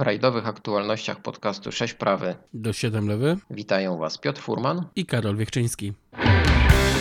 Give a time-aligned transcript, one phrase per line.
[0.00, 5.36] W rajdowych aktualnościach podcastu 6 prawy do 7 lewy witają Was Piotr Furman i Karol
[5.36, 5.92] Wiechczyński.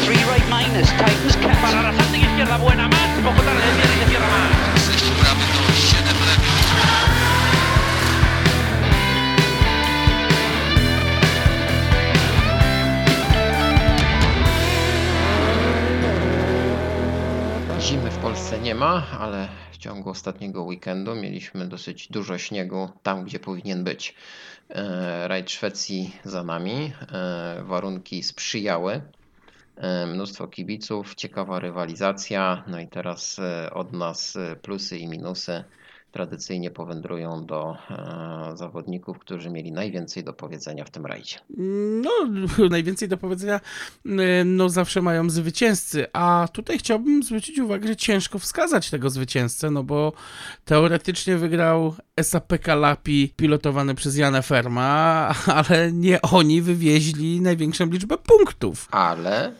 [0.06, 1.38] Three right minus, catch.
[1.62, 3.24] Para la izquierda, buena más.
[3.24, 3.62] Poco tarde,
[4.10, 4.79] cierra más.
[18.80, 24.16] Ma, ale w ciągu ostatniego weekendu mieliśmy dosyć dużo śniegu tam, gdzie powinien być.
[24.70, 29.02] E, rajd Szwecji za nami, e, warunki sprzyjały.
[29.78, 32.64] E, mnóstwo kibiców, ciekawa rywalizacja.
[32.68, 33.40] No i teraz
[33.72, 35.64] od nas plusy i minusy
[36.12, 41.36] tradycyjnie powędrują do e, zawodników, którzy mieli najwięcej do powiedzenia w tym rajdzie.
[42.02, 42.12] No,
[42.70, 43.60] najwięcej do powiedzenia
[44.06, 44.10] e,
[44.46, 49.84] no zawsze mają zwycięzcy, a tutaj chciałbym zwrócić uwagę, że ciężko wskazać tego zwycięzcę, no
[49.84, 50.14] bo
[50.66, 58.88] teoretycznie wygrał SAP Kalapi pilotowany przez Janę Ferma, ale nie oni wywieźli największą liczbę punktów.
[58.92, 59.54] Ale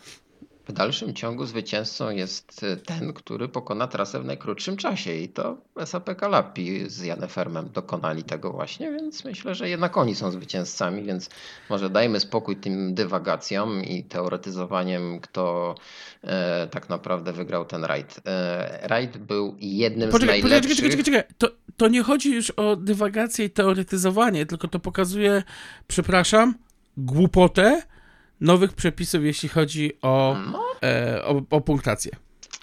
[0.70, 5.56] w dalszym ciągu zwycięzcą jest e, ten, który pokona trasę w najkrótszym czasie i to
[5.84, 11.30] SAP Kalapi z Janefermem dokonali tego właśnie, więc myślę, że jednak oni są zwycięzcami, więc
[11.70, 15.74] może dajmy spokój tym dywagacjom i teoretyzowaniem, kto
[16.22, 18.20] e, tak naprawdę wygrał ten rajd.
[18.26, 20.76] E, rajd był jednym poczekaj, z najlepszych...
[20.76, 25.42] Poczekaj, czekaj, czekaj, to, to nie chodzi już o dywagację i teoretyzowanie, tylko to pokazuje,
[25.88, 26.54] przepraszam,
[26.96, 27.82] głupotę,
[28.40, 30.64] nowych przepisów, jeśli chodzi o, no.
[30.82, 32.12] e, o, o, punktację.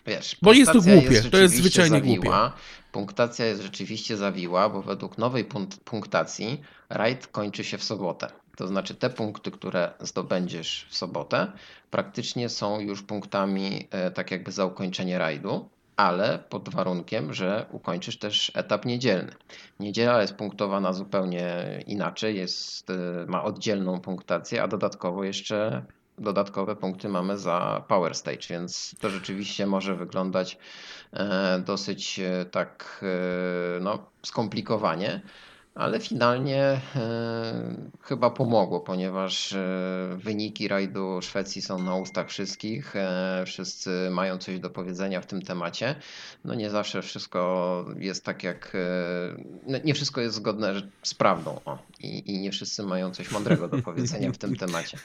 [0.06, 2.16] Wiesz, bo jest to głupie, jest to jest zwyczajnie zawiła.
[2.16, 2.62] głupie.
[2.92, 5.46] Punktacja jest rzeczywiście zawiła, bo według nowej
[5.86, 8.28] punktacji rajd kończy się w sobotę.
[8.58, 11.52] To znaczy te punkty, które zdobędziesz w sobotę,
[11.92, 18.20] praktycznie są już punktami e, tak jakby za ukończenie rajdu ale pod warunkiem, że ukończysz
[18.20, 19.32] też etap niedzielny.
[19.80, 21.44] Niedziela jest punktowana zupełnie
[21.88, 22.94] inaczej, jest, y,
[23.28, 25.86] ma oddzielną punktację, a dodatkowo jeszcze
[26.18, 30.58] dodatkowe punkty mamy za Power Stage, więc to rzeczywiście może wyglądać
[31.14, 35.22] e, dosyć e, tak e, no, skomplikowanie
[35.78, 42.96] ale finalnie e, chyba pomogło, ponieważ e, wyniki rajdu Szwecji są na ustach wszystkich.
[42.96, 45.96] E, wszyscy mają coś do powiedzenia w tym temacie.
[46.46, 48.78] No nie zawsze wszystko jest tak jak.
[49.68, 50.74] No nie wszystko jest zgodne
[51.04, 51.60] z prawdą.
[51.66, 51.78] O.
[52.00, 54.98] I, I nie wszyscy mają coś mądrego do powiedzenia w tym temacie.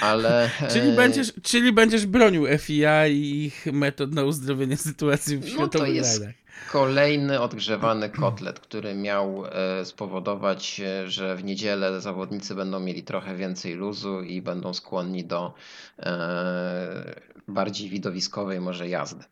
[0.00, 0.50] Ale.
[0.70, 5.78] Czyli będziesz, czyli będziesz bronił FIA i ich metod na uzdrowienie sytuacji w światowych no
[5.78, 12.54] to jest, rajdach Kolejny odgrzewany kotlet, który miał e, spowodować, e, że w niedzielę zawodnicy
[12.54, 15.54] będą mieli trochę więcej luzu i będą skłonni do
[15.98, 19.24] e, bardziej widowiskowej może jazdy.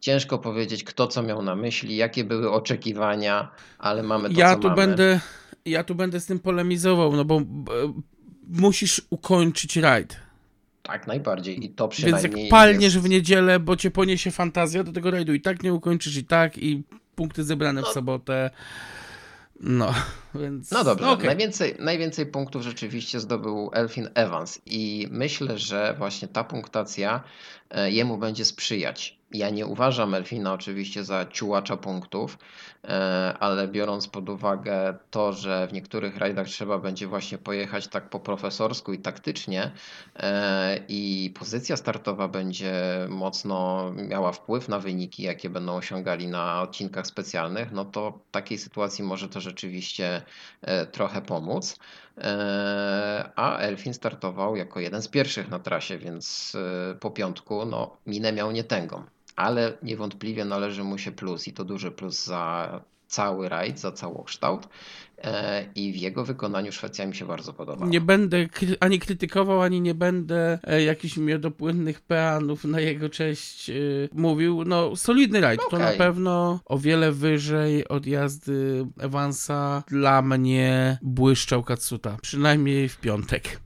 [0.00, 4.60] Ciężko powiedzieć, kto co miał na myśli, jakie były oczekiwania, ale mamy to, ja co
[4.60, 4.76] tu mamy.
[4.76, 5.20] Będę,
[5.64, 7.40] ja tu będę z tym polemizował, no bo
[8.48, 10.29] musisz ukończyć rajd
[10.82, 11.64] tak, najbardziej.
[11.64, 13.06] I to przynajmniej Więc jak palniesz jest...
[13.06, 16.58] w niedzielę, bo cię poniesie fantazja do tego rajdu i tak nie ukończysz i tak
[16.58, 16.82] i
[17.14, 17.86] punkty zebrane no.
[17.86, 18.50] w sobotę.
[19.60, 19.94] No,
[20.40, 20.70] więc...
[20.70, 21.26] No dobrze, okay.
[21.26, 27.22] najwięcej, najwięcej punktów rzeczywiście zdobył Elfin Evans i myślę, że właśnie ta punktacja
[27.70, 29.19] e, jemu będzie sprzyjać.
[29.32, 32.38] Ja nie uważam Elfina oczywiście za ciułacza punktów,
[32.84, 38.10] e, ale biorąc pod uwagę to, że w niektórych rajdach trzeba będzie właśnie pojechać tak
[38.10, 39.70] po profesorsku i taktycznie
[40.16, 42.72] e, i pozycja startowa będzie
[43.08, 48.58] mocno miała wpływ na wyniki, jakie będą osiągali na odcinkach specjalnych, no to w takiej
[48.58, 50.22] sytuacji może to rzeczywiście
[50.62, 51.78] e, trochę pomóc.
[53.36, 56.56] A Elfin startował jako jeden z pierwszych na trasie, więc
[57.00, 59.04] po piątku no, minę miał nietęgą
[59.40, 64.68] ale niewątpliwie należy mu się plus i to duży plus za cały rajd, za całokształt
[65.18, 67.86] e, i w jego wykonaniu Szwecja mi się bardzo podoba.
[67.86, 68.46] Nie będę
[68.80, 73.74] ani krytykował, ani nie będę e, jakichś miodopłynnych peanów na jego cześć e,
[74.12, 74.64] mówił.
[74.64, 75.70] No, solidny rajd, okay.
[75.70, 82.96] to na pewno o wiele wyżej od jazdy Evansa dla mnie błyszczał Katsuta, przynajmniej w
[82.96, 83.60] piątek.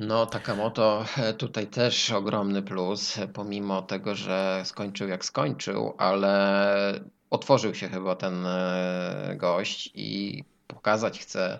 [0.00, 1.04] No, Takamoto
[1.38, 7.00] tutaj też ogromny plus, pomimo tego, że skończył jak skończył, ale
[7.30, 11.58] otworzył się chyba ten e, gość i pokazać chce,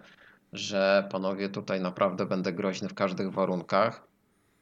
[0.52, 4.09] że panowie tutaj naprawdę będę groźny w każdych warunkach.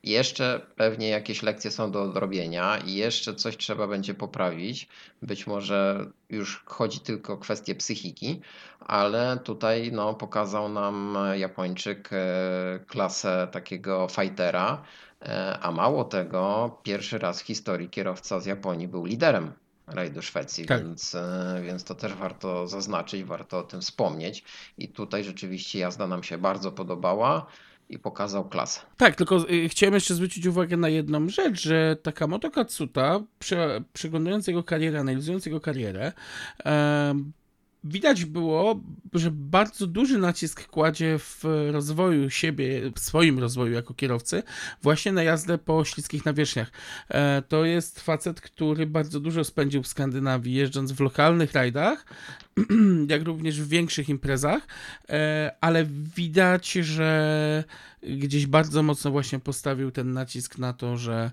[0.09, 4.89] Jeszcze pewnie jakieś lekcje są do odrobienia i jeszcze coś trzeba będzie poprawić.
[5.23, 8.41] Być może już chodzi tylko o kwestię psychiki,
[8.81, 12.17] ale tutaj no, pokazał nam Japończyk e,
[12.87, 14.83] klasę takiego fightera,
[15.23, 19.53] e, a mało tego, pierwszy raz w historii kierowca z Japonii był liderem
[19.87, 20.85] rajdu Szwecji, Tak.
[20.85, 24.45] więc, e, więc to też warto zaznaczyć, warto o tym wspomnieć.
[24.79, 27.47] I tutaj rzeczywiście jazda nam się bardzo podobała
[27.89, 28.81] i pokazał klasę.
[28.97, 34.47] Tak, tylko y, chciałem jeszcze zwrócić uwagę na jedną rzecz, że Takamoto Katsuta, prze, przeglądając
[34.47, 36.13] jego karierę, analizując jego karierę,
[36.65, 37.33] em,
[37.85, 38.81] widać było,
[39.13, 44.43] że bardzo duży nacisk kładzie w rozwoju siebie, w swoim rozwoju jako kierowcy,
[44.83, 46.73] właśnie na jazdę po śliskich nawierzchniach.
[47.09, 52.05] E, to jest facet, który bardzo dużo spędził w Skandynawii, jeżdżąc w lokalnych rajdach,
[53.09, 54.67] jak również w większych imprezach,
[55.09, 55.85] e, ale
[56.17, 57.65] widać, że
[58.03, 61.31] gdzieś bardzo mocno właśnie postawił ten nacisk na to, że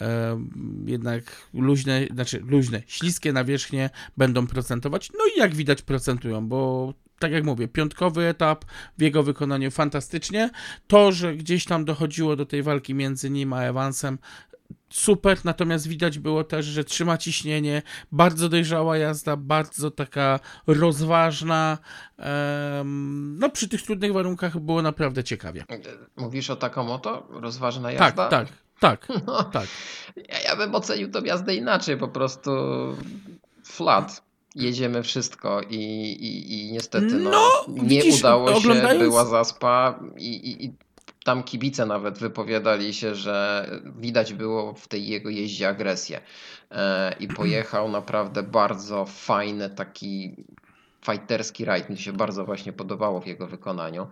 [0.00, 0.40] e,
[0.86, 5.10] jednak luźne, znaczy luźne, śliskie nawierzchnie będą procentować.
[5.18, 8.64] No i jak widać procentują, bo tak jak mówię, piątkowy etap
[8.98, 10.50] w jego wykonaniu fantastycznie.
[10.86, 14.18] To, że gdzieś tam dochodziło do tej walki między nim a Evansem,
[14.90, 17.82] super, natomiast widać było też, że trzyma ciśnienie,
[18.12, 21.78] bardzo dojrzała jazda, bardzo taka rozważna.
[23.38, 25.64] no przy tych trudnych warunkach było naprawdę ciekawie.
[26.16, 27.26] Mówisz o Takamoto?
[27.30, 28.28] Rozważna Tak, jazda?
[28.28, 28.48] tak,
[28.80, 29.66] tak, No, tak.
[30.28, 32.50] ja, ja bym ocenił tą jazdę inaczej, po prostu
[33.64, 34.28] flat.
[34.54, 40.00] Jedziemy wszystko i, i, i niestety no, No, nie widzisz, udało się, oglądając- była zaspa
[40.16, 40.72] i, i, i
[41.28, 43.66] tam kibice nawet wypowiadali się, że
[43.96, 46.20] widać było w tej jego jeździe agresję
[46.70, 50.36] e, i pojechał naprawdę bardzo fajny taki
[51.04, 51.90] fighterski rajd.
[51.90, 54.06] Mi się bardzo właśnie podobało w jego wykonaniu.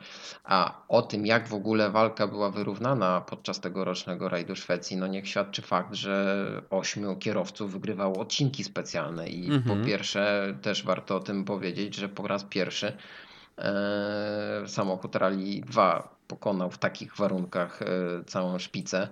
[0.45, 5.29] A o tym, jak w ogóle walka była wyrównana podczas tegorocznego rajdu Szwecji, no niech
[5.29, 9.29] świadczy fakt, że ośmiu kierowców wygrywało odcinki specjalne.
[9.29, 9.79] I Mhm.
[9.79, 12.93] po pierwsze, też warto o tym powiedzieć, że po raz pierwszy
[13.59, 17.87] e, samochód Rally 2 pokonał w takich warunkach e,
[18.27, 19.09] całą szpicę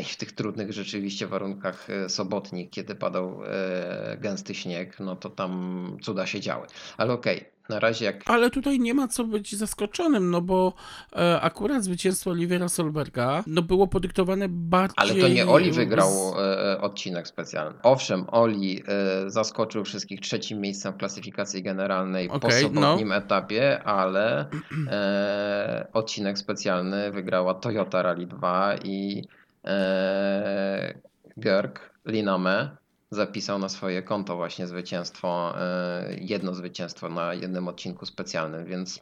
[0.00, 5.30] i w tych trudnych rzeczywiście warunkach e, sobotnich, kiedy padał e, gęsty śnieg, no to
[5.30, 6.66] tam cuda się działy.
[6.96, 10.72] Ale okej, na razie jak Ale tutaj nie ma co być zaskoczonym, no bo
[11.16, 14.94] e, akurat zwycięstwo Olivera Solberga no było podyktowane bardziej...
[14.96, 17.78] Ale to nie Oli wygrał e, odcinek specjalny.
[17.82, 22.80] Owszem, Oli e, zaskoczył wszystkich trzecim miejscem w klasyfikacji generalnej po Okej, no.
[22.80, 24.46] sobotnim etapie, ale
[24.90, 29.22] e, odcinek specjalny wygrała Toyota Rally 2 i
[29.64, 30.94] e,
[31.36, 32.76] Görg Liname
[33.10, 39.00] zapisał na swoje konto właśnie zwycięstwo, e, jedno zwycięstwo na jednym odcinku specjalnym, więc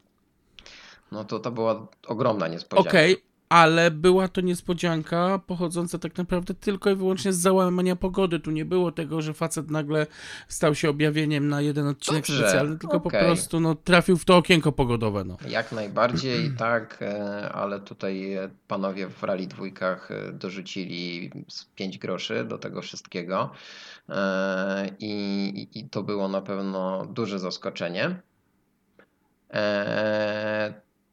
[1.12, 2.90] no to to była ogromna niespodzianka.
[2.90, 3.16] Okej,
[3.50, 8.40] ale była to niespodzianka pochodząca tak naprawdę tylko i wyłącznie z załamania pogody.
[8.40, 10.06] Tu nie było tego, że facet nagle
[10.48, 13.24] stał się objawieniem na jeden odcinek Dobrze, specjalny, tylko po okej.
[13.24, 15.24] prostu no, trafił w to okienko pogodowe.
[15.24, 15.36] No.
[15.48, 21.98] Jak najbardziej tak, e, ale tutaj e, panowie w rally dwójkach e, dorzucili z 5
[21.98, 23.50] groszy do tego wszystkiego
[24.98, 28.20] i- i to było na pewno duże zaskoczenie.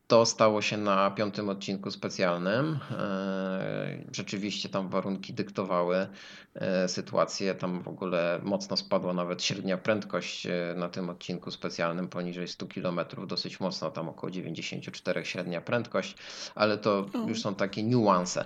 [0.07, 2.80] To stało się na piątym odcinku specjalnym.
[2.92, 6.07] E, Rzeczywiście tam warunki dyktowały
[6.56, 7.56] e, sytuację.
[7.56, 12.65] Tam w ogóle mocno spadła nawet średnia prędkość e, na tym odcinku specjalnym poniżej 100
[12.68, 16.15] km, dosyć mocno, tam około 94 średnia prędkość,
[16.56, 17.27] ale to No.
[17.27, 18.45] już są takie niuanse.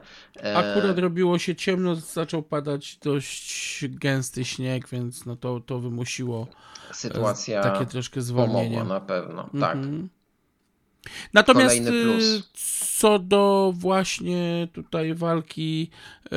[0.56, 6.48] Akurat robiło się ciemno, zaczął padać dość gęsty śnieg, więc no to, to wymusiło
[6.92, 8.84] Sytuacja takie troszkę zwolnienie.
[8.84, 9.78] na pewno, tak.
[11.34, 12.42] Natomiast y,
[13.02, 15.90] co do właśnie tutaj walki
[16.26, 16.30] e,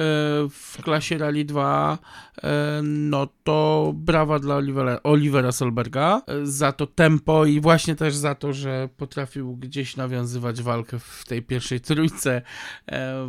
[0.51, 1.99] w klasie Rally 2,
[2.43, 8.35] e, no to brawa dla Olivera, Olivera Solberga za to tempo i właśnie też za
[8.35, 12.43] to, że potrafił gdzieś nawiązywać walkę w tej pierwszej trójce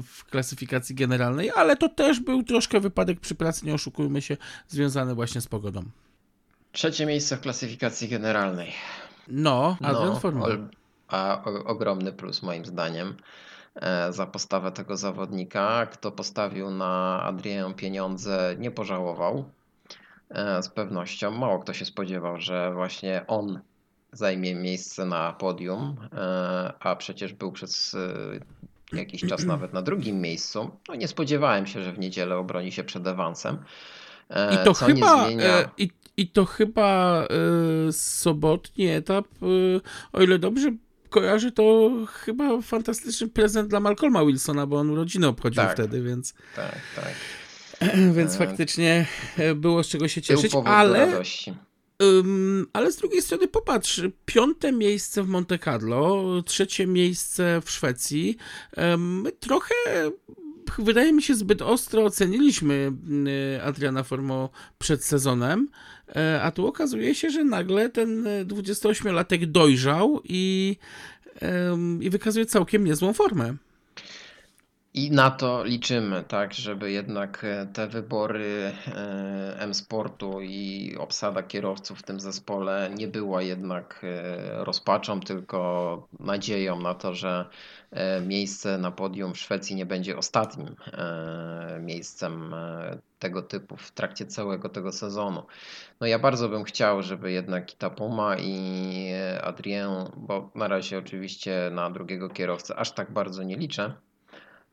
[0.03, 4.37] w klasyfikacji generalnej, ale to też był troszkę wypadek przy pracy, nie oszukujmy się,
[4.67, 5.83] związany właśnie z pogodą.
[6.71, 8.71] Trzecie miejsce w klasyfikacji generalnej.
[9.27, 10.49] No, Adrian No, Formuła.
[11.07, 13.15] A o, ogromny plus moim zdaniem
[13.75, 15.85] e, za postawę tego zawodnika.
[15.85, 19.45] Kto postawił na Adrię pieniądze, nie pożałował.
[20.29, 21.31] E, Z pewnością.
[21.31, 23.59] Mało kto się spodziewał, że właśnie on
[24.11, 27.95] zajmie miejsce na podium, e, a przecież był przez
[28.93, 30.71] jakiś czas nawet na drugim miejscu.
[30.87, 33.57] No nie spodziewałem się, że w niedzielę obroni się przed Evansem.
[34.29, 35.69] E, I to co chyba, nie zmienia...
[35.77, 37.23] i, i to chyba
[37.91, 39.25] sobotni etap,
[40.13, 40.71] o ile dobrze
[41.09, 45.73] kojarzę, to chyba fantastyczny prezent dla Malcolma Wilsona, bo on urodziny obchodził Tak.
[45.73, 47.13] wtedy, więc, Tak, tak.
[48.17, 49.05] więc E, faktycznie
[49.37, 51.21] e, było z czego się cieszyć, ale,
[52.03, 58.37] ym, ale z drugiej strony popatrz, piąte miejsce w Monte Carlo, trzecie miejsce w Szwecji,
[58.93, 59.73] ym, trochę
[60.79, 62.91] wydaje mi się, zbyt ostro oceniliśmy
[63.57, 65.67] y, Adriana Formo przed sezonem,
[66.15, 70.77] e, a tu okazuje się, że nagle ten 28-latek dojrzał i,
[72.01, 73.55] i wykazuje całkiem niezłą formę.
[74.97, 81.99] I na to liczymy, tak, żeby jednak e, te wybory e, M-Sportu i obsada kierowców
[81.99, 87.49] w tym zespole nie była jednak e, rozpaczą, tylko nadzieją na to, że
[88.27, 90.75] miejsce na podium w Szwecji nie będzie ostatnim
[91.81, 92.55] miejscem
[93.19, 95.43] tego typu w trakcie całego tego sezonu.
[95.99, 99.11] No ja bardzo bym chciał, żeby jednak i ta Puma i
[99.43, 103.93] Adrien, bo na razie oczywiście na drugiego kierowcę aż tak bardzo nie liczę,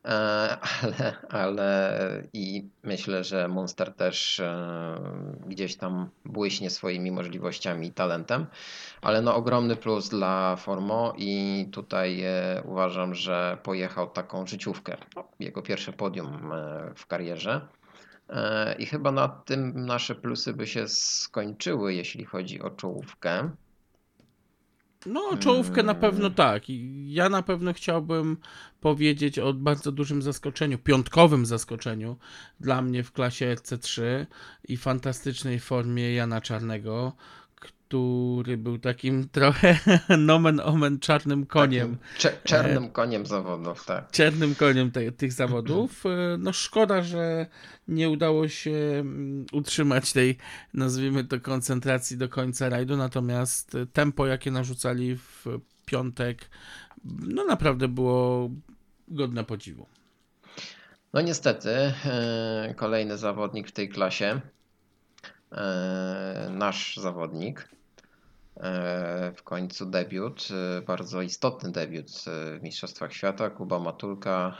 [0.03, 1.99] ale, ale
[2.33, 4.99] i myślę, że Monster też e,
[5.47, 8.45] gdzieś tam błyśnie swoimi możliwościami i talentem,
[9.01, 14.97] ale no ogromny plus dla Formo i tutaj e, uważam, że pojechał taką życiówkę.
[15.15, 16.51] No, jego pierwsze podium
[16.95, 17.67] w karierze.
[18.79, 23.49] I chyba na tym nasze plusy by się skończyły, jeśli chodzi o czołówkę.
[25.05, 26.63] No, czołówkę na pewno tak.
[27.05, 28.37] Ja na pewno chciałbym
[28.81, 32.17] powiedzieć o bardzo dużym zaskoczeniu, piątkowym zaskoczeniu
[32.59, 34.01] dla mnie w klasie RC3
[34.67, 37.13] i fantastycznej formie Jana Czarnego,
[37.93, 39.79] który był takim trochę
[40.17, 41.97] nomen omen czarnym koniem.
[42.21, 44.11] Takim czarnym koniem zawodów, tak.
[44.11, 46.03] Czarnym koniem te, tych zawodów.
[46.13, 47.45] E, no szkoda, że
[47.87, 50.37] nie udało się mm, utrzymać tej,
[50.73, 55.45] nazwijmy to, koncentracji do końca rajdu, natomiast tempo, jakie narzucali w
[55.85, 56.49] piątek,
[57.05, 58.49] no naprawdę było
[59.07, 59.87] godne podziwu.
[61.13, 64.41] No niestety, e, kolejny zawodnik w tej klasie,
[65.51, 67.82] e, nasz zawodnik, E,
[69.35, 73.49] w końcu debiut, e, bardzo istotny debiut e, w Mistrzostwach Świata.
[73.49, 74.57] Kuba Matulka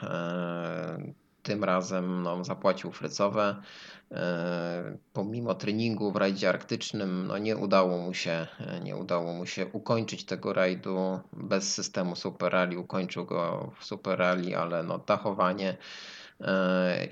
[1.43, 3.55] tym razem no, zapłacił frycowe.
[5.13, 8.47] Pomimo treningu w rajdzie arktycznym no, nie, udało mu się,
[8.83, 12.79] nie udało mu się ukończyć tego rajdu bez systemu Super Rally.
[12.79, 15.77] Ukończył go w Super Rally, ale no, dachowanie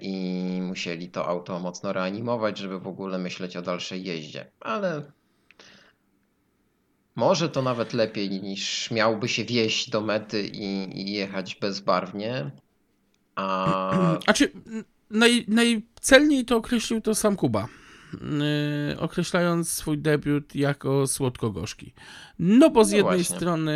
[0.01, 4.51] i musieli to auto mocno reanimować, żeby w ogóle myśleć o dalszej jeździe.
[4.59, 5.03] Ale
[7.15, 12.51] może to nawet lepiej niż miałby się wieść do mety i, i jechać bezbarwnie.
[13.35, 14.17] A...
[14.27, 14.51] A czy
[15.09, 17.67] naj, najcelniej to określił to sam Kuba.
[18.89, 21.93] Yy, określając swój debiut jako słodko-gorzki.
[22.39, 23.35] No bo z no jednej właśnie.
[23.35, 23.73] strony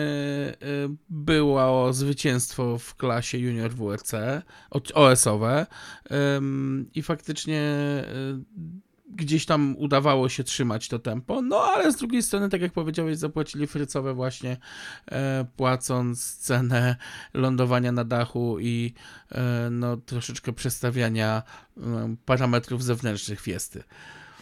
[0.62, 4.13] yy, było zwycięstwo w klasie junior WRC,
[4.94, 5.65] OS-owe
[6.10, 6.18] yy,
[6.96, 7.62] i faktycznie
[8.13, 8.42] yy,
[9.07, 13.17] gdzieś tam udawało się trzymać to tempo, no ale z drugiej strony, tak jak powiedziałeś,
[13.17, 14.57] zapłacili frycowe właśnie
[15.12, 16.95] e, płacąc cenę
[17.33, 18.93] lądowania na dachu i
[19.31, 21.43] e, no troszeczkę przestawiania
[21.77, 23.83] e, parametrów zewnętrznych fiesty.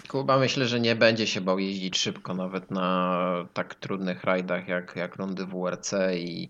[0.07, 4.95] Kuba myślę, że nie będzie się bał jeździć szybko nawet na tak trudnych rajdach jak,
[4.95, 6.49] jak rundy WRC i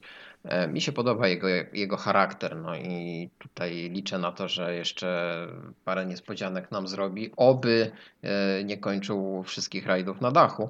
[0.68, 5.48] mi się podoba jego, jego charakter, no i tutaj liczę na to, że jeszcze
[5.86, 7.32] parę niespodzianek nam zrobi.
[7.38, 7.92] Oby
[8.24, 10.70] e, nie kończył wszystkich rajdów na dachu, e,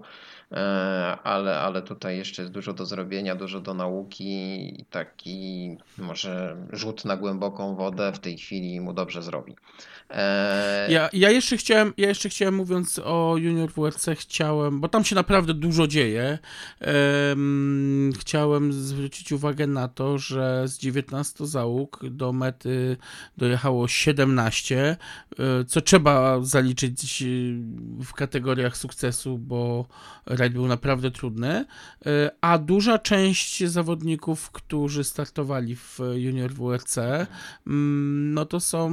[1.24, 7.17] ale, ale tutaj jeszcze jest dużo do zrobienia, dużo do nauki taki może rzut na
[7.17, 9.55] głęboką wodę w tej chwili mu dobrze zrobi.
[10.89, 15.15] Ja, ja, jeszcze chciałem, ja jeszcze chciałem, mówiąc o Junior WRC, chciałem, bo tam się
[15.15, 16.39] naprawdę dużo dzieje,
[18.19, 22.98] chciałem zwrócić uwagę na to, że z 19 załóg do mety
[23.38, 24.98] dojechało 17,
[25.39, 27.24] e, co trzeba zaliczyć
[28.03, 29.86] w kategoriach sukcesu, bo
[30.43, 31.65] rajd był naprawdę trudny,
[32.05, 36.97] e, a duża część zawodników, którzy startowali w Junior WRC,
[37.67, 38.89] mm, no to są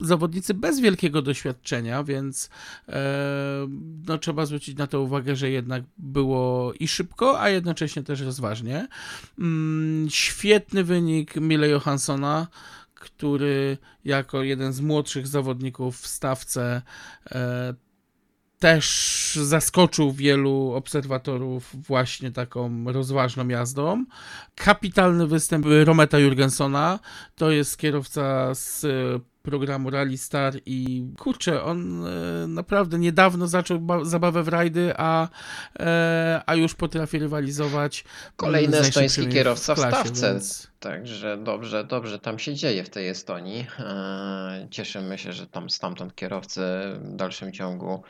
[0.00, 2.50] zawodnicy bez wielkiego doświadczenia, więc
[2.88, 3.68] e,
[4.06, 8.88] no, trzeba zwrócić na to uwagę, że jednak było i szybko, a jednocześnie też rozważnie.
[9.38, 12.46] Mm, świetny wynik Mile Johanssona,
[12.94, 16.82] który jako jeden z młodszych zawodników w stawce
[17.30, 17.74] e,
[18.62, 24.04] też zaskoczył wielu obserwatorów właśnie taką rozważną jazdą.
[24.54, 26.98] Kapitalny występ Rometa Jurgensona,
[27.34, 28.86] to jest kierowca z
[29.42, 35.28] programu Rally Star i kurczę, on e, naprawdę niedawno zaczął zabawę w rajdy, a,
[35.80, 38.04] e, a już potrafi rywalizować.
[38.36, 40.32] Kolejny estoński kierowca w, klasie, w stawce.
[40.32, 40.72] Więc...
[40.80, 43.66] Także dobrze, dobrze tam się dzieje w tej Estonii.
[43.78, 46.60] E, cieszymy się, że tam stamtąd kierowcy
[46.94, 48.02] w dalszym ciągu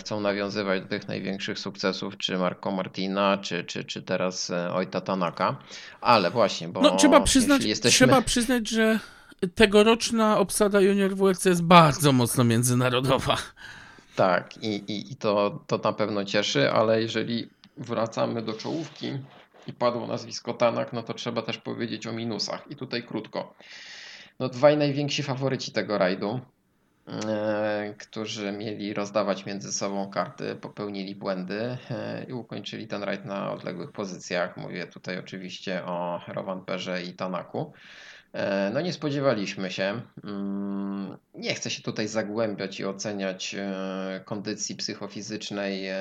[0.00, 5.56] chcą nawiązywać do tych największych sukcesów, czy Marco Martina, czy, czy, czy teraz Ojta Tanaka.
[6.00, 7.96] Ale właśnie, bo no, trzeba przyznać, jesteśmy...
[7.96, 8.98] trzeba przyznać, że
[9.48, 13.36] tegoroczna obsada Junior WRC jest bardzo mocno międzynarodowa.
[14.16, 19.12] Tak, i, i, i to, to na pewno cieszy, ale jeżeli wracamy do czołówki
[19.66, 22.70] i padło nazwisko Tanak, no to trzeba też powiedzieć o minusach.
[22.70, 23.54] I tutaj krótko.
[24.40, 26.40] No dwaj najwięksi faworyci tego rajdu,
[27.08, 33.52] e, którzy mieli rozdawać między sobą karty, popełnili błędy e, i ukończyli ten rajd na
[33.52, 34.56] odległych pozycjach.
[34.56, 37.72] Mówię tutaj oczywiście o Rovanperze i Tanaku.
[38.34, 40.02] E, No nie spodziewaliśmy się.
[40.24, 45.96] Mm, Nie chcę się tutaj zagłębiać i oceniać e, kondycji psychofizycznej e,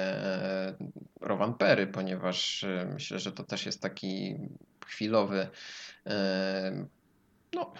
[1.21, 4.35] Rovanpery, ponieważ myślę, że to też jest taki
[4.85, 5.47] chwilowy,
[7.53, 7.73] no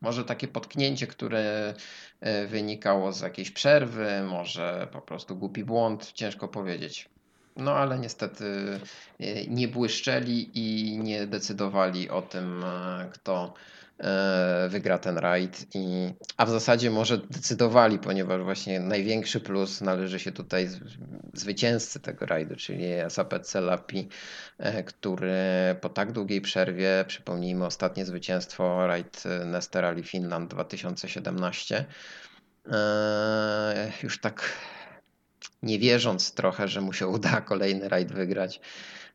[0.00, 1.74] może takie potknięcie, które
[2.48, 7.08] wynikało z jakiejś przerwy, może po prostu głupi błąd, ciężko powiedzieć.
[7.56, 8.44] No ale niestety
[9.20, 13.54] e, nie błyszczeli i nie decydowali o tym, e, kto
[13.98, 15.66] e, wygra ten rajd.
[15.74, 20.68] I, a w zasadzie może decydowali, ponieważ właśnie największy plus należy się tutaj
[21.34, 24.08] zwycięzcy tego rajdu, czyli SAPC Lapi,
[24.58, 25.34] e, który
[25.80, 31.84] po tak długiej przerwie, przypomnijmy ostatnie zwycięstwo rajd Nester Rally Finland 2017,
[32.66, 34.52] e, już tak
[35.62, 38.60] nie wierząc trochę, że mu się uda kolejny rajd wygrać,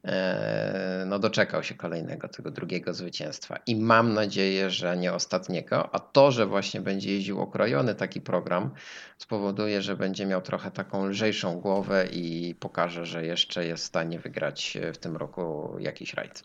[0.06, 3.58] e, no doczekał się kolejnego, tego drugiego zwycięstwa.
[3.68, 8.72] I mam nadzieję, że nie ostatniego, a to, że właśnie będzie jeździł okrojony taki program,
[9.18, 14.20] spowoduje, że będzie miał trochę taką lżejszą głowę i pokaże, że jeszcze jest w stanie
[14.20, 16.44] wygrać w tym roku jakiś rajd.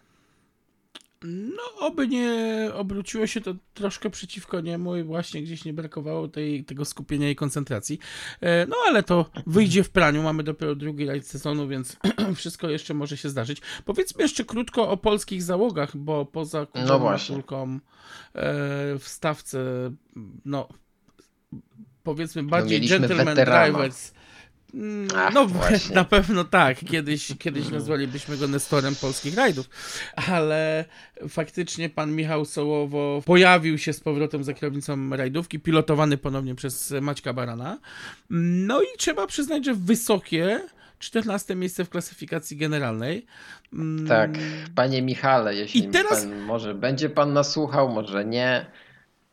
[1.24, 6.64] No, oby nie obróciło się to troszkę przeciwko niemu i właśnie gdzieś nie brakowało tej,
[6.64, 7.98] tego skupienia i koncentracji.
[8.40, 10.22] E, No, ale to wyjdzie w praniu.
[10.22, 11.96] Mamy dopiero drugi rajd sezonu, więc
[12.36, 13.60] wszystko jeszcze może się zdarzyć.
[13.84, 16.98] Powiedzmy jeszcze krótko o polskich załogach, bo poza Kubą No.
[16.98, 17.78] Matulką e,
[18.98, 19.58] w stawce,
[20.44, 20.68] no
[22.02, 23.64] powiedzmy bardziej mieliśmy gentleman weterana.
[23.64, 24.12] drivers.
[25.16, 25.94] Ach, No, właśnie.
[25.94, 26.78] na pewno tak.
[26.84, 29.68] Kiedyś, kiedyś nazwalibyśmy go Nestorem polskich rajdów,
[30.28, 30.84] ale
[31.28, 37.32] faktycznie pan Michał Sołowo pojawił się z powrotem za kierownicą rajdówki, pilotowany ponownie przez Maćka
[37.32, 37.78] Barana.
[38.30, 40.60] No i trzeba przyznać, że wysokie
[40.98, 43.26] 14 miejsce w klasyfikacji generalnej.
[43.72, 44.30] Mm, Tak,
[44.74, 48.66] panie Michale, jeśli I teraz- pan, może będzie pan nas słuchał, może nie.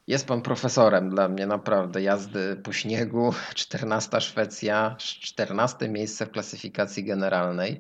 [0.08, 3.34] Jest pan profesorem dla mnie naprawdę jazdy po śniegu.
[3.56, 7.78] 14 Szwecja, 14 miejsce w klasyfikacji generalnej.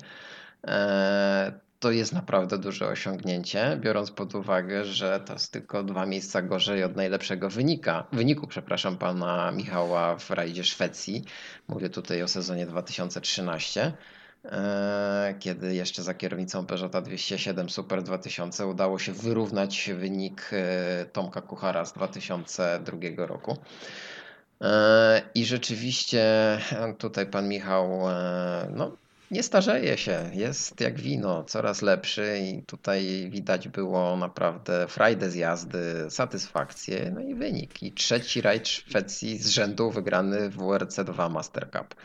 [0.64, 6.42] Eee, To jest naprawdę duże osiągnięcie, biorąc pod uwagę, że to jest tylko dwa miejsca
[6.42, 11.24] gorzej od najlepszego wynika, wyniku, przepraszam, pana Michała w rajdzie Szwecji.
[11.68, 13.94] Mówię tutaj o sezonie 2013 e,
[15.40, 21.86] kiedy jeszcze za kierownicą Peugeota 207 Super 2000 udało się wyrównać wynik e, Tomka Kuchara
[21.86, 23.58] z 2002 roku.
[24.62, 26.22] E, I rzeczywiście
[26.72, 28.98] e, tutaj pan Michał e, no,
[29.32, 35.36] nie starzeje się, jest jak wino, coraz lepszy i tutaj widać było naprawdę frajdę z
[35.36, 37.84] jazdy, satysfakcję, no i wynik.
[37.84, 41.96] I trzeci rajd Szwecji z rzędu wygrany w WRC2 Master Cup.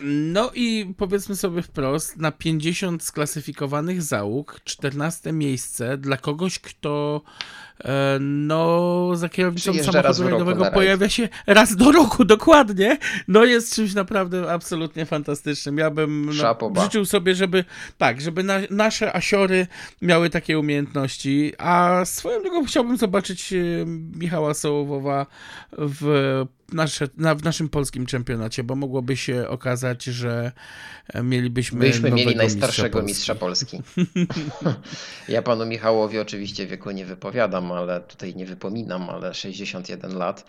[0.00, 7.22] No i powiedzmy sobie wprost, na 50 sklasyfikowanych załóg, 14 miejsce dla kogoś, kto
[8.20, 12.98] no za kierownicą samochodu rajdowego pojawia się raz do roku, dokładnie.
[13.28, 15.78] No jest czymś naprawdę absolutnie fantastycznym.
[15.78, 16.30] Ja bym
[16.74, 17.64] no, życzył sobie, żeby
[17.98, 19.66] tak, żeby na, nasze asiory
[20.02, 23.56] miały takie umiejętności, a swoją drogą chciałbym zobaczyć e,
[24.16, 25.26] Michała Sołowowa
[25.78, 30.52] w nasze, na, w naszym polskim czempionacie, bo mogłoby się okazać, że
[31.08, 33.82] e, mielibyśmy Byśmy mieli najstarszego mistrza mistrza Polski.
[35.28, 40.44] ja panu Michałowi oczywiście wieku nie wypowiadam, ale tutaj nie wypominam, ale 61 lat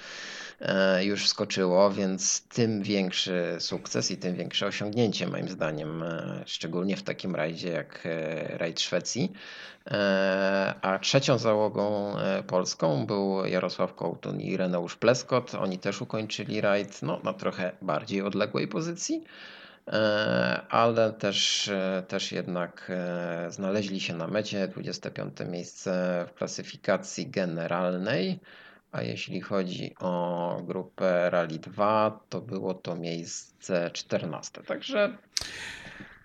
[0.60, 6.98] e, już skoczyło, więc tym większy sukces i tym większe osiągnięcie moim zdaniem, e, szczególnie
[6.98, 9.34] w takim rajdzie jak e, rajd Szwecji.
[10.82, 12.16] A trzecią załogą
[12.48, 15.56] polską był Jarosław Kołtun i Reneusz Pleskot.
[15.56, 19.24] Oni też ukończyli rajd no, na trochę bardziej odległej pozycji.
[19.92, 27.28] E, ale też, e, też jednak e, znaleźli się na mecie 25 miejsce w klasyfikacji
[27.30, 28.40] generalnej,
[28.92, 34.64] a jeśli chodzi o grupę Rally 2, to było to miejsce 14.
[34.64, 35.18] Także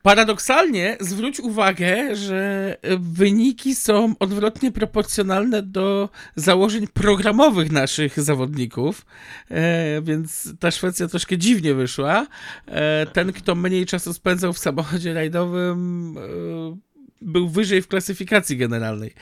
[0.02, 9.06] Paradoksalnie zwróć uwagę, że wyniki są odwrotnie proporcjonalne do założeń programowych naszych zawodników,
[9.50, 12.26] e, więc ta Szwecja troszkę dziwnie wyszła.
[12.66, 16.90] E, ten, kto mniej czasu spędzał w samochodzie rajdowym, e,
[17.22, 19.14] był wyżej w klasyfikacji generalnej.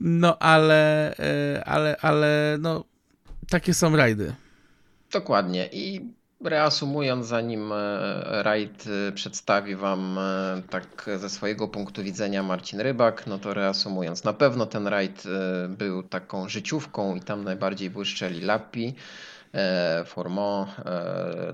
[0.00, 2.84] No ale, e, ale, ale no,
[3.48, 4.34] takie są rajdy.
[5.12, 5.68] Dokładnie.
[5.72, 6.00] I
[6.46, 7.76] reasumując, zanim e,
[8.42, 10.18] rajd e, przedstawi Wam
[10.70, 15.22] tak ze swojego punktu widzenia Marcin Rybak, no to reasumując, na pewno ten rajd
[15.68, 18.94] był taką życiówką i tam najbardziej błyszczeli Lappi.
[20.06, 20.70] Formont,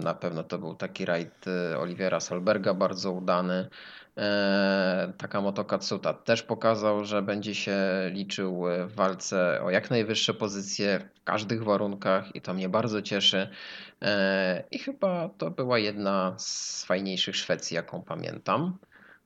[0.00, 1.44] na pewno to był taki rajd
[1.78, 3.68] Oliwiera Solberga, bardzo udany.
[4.16, 7.76] E, Takamoto Katsuta też pokazał, że będzie się
[8.10, 13.48] liczył w walce o jak najwyższe pozycje w każdych warunkach i to mnie bardzo cieszy.
[14.02, 18.78] E, I chyba to była jedna z fajniejszych Szwecji, jaką pamiętam.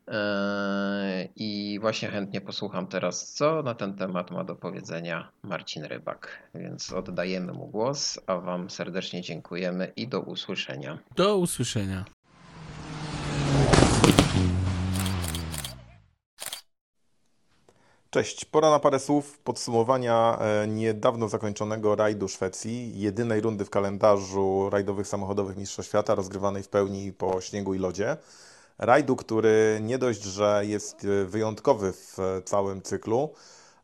[0.08, 6.48] E, I właśnie chętnie posłucham teraz, co na ten temat ma do powiedzenia Marcin Rybak.
[6.54, 10.98] Więc oddajemy mu głos, a Wam serdecznie dziękujemy i do usłyszenia.
[11.16, 12.04] Do usłyszenia.
[18.14, 24.70] Cześć, pora na parę słów podsumowania e, niedawno zakończonego rajdu Szwecji, jedynej rundy w kalendarzu
[24.70, 28.16] rajdowych samochodowych Mistrzostw Świata, rozgrywanej w pełni po śniegu i lodzie.
[28.78, 33.30] Rajdu, który nie dość, że jest e, wyjątkowy w całym cyklu,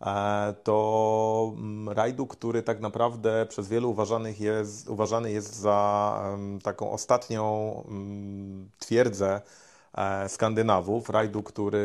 [0.01, 6.23] e, to mm, rajdu, który tak naprawdę przez wielu uważanych jest, uważany jest za
[6.63, 9.70] taką ostatnią mm, twierdzę E,
[10.29, 11.85] Skandynawów, rajdu, który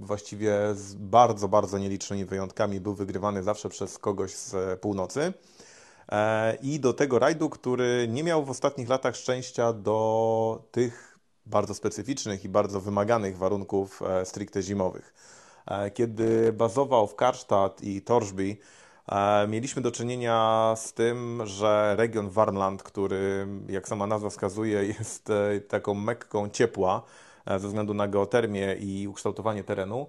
[0.00, 5.32] właściwie z bardzo, bardzo nielicznymi wyjątkami był wygrywany zawsze przez kogoś z północy.
[6.12, 11.74] E, I do tego rajdu, który nie miał w ostatnich latach szczęścia do tych bardzo
[11.74, 15.14] specyficznych i bardzo wymaganych warunków e, stricte zimowych.
[15.94, 18.56] Kiedy bazował w Karstadt i Torsby,
[19.48, 25.60] Mieliśmy do czynienia z tym, że region Warmland, który, jak sama nazwa wskazuje, jest e,
[25.60, 27.02] taką mekką ciepła
[27.46, 30.06] e, ze względu na geotermię i ukształtowanie terenu,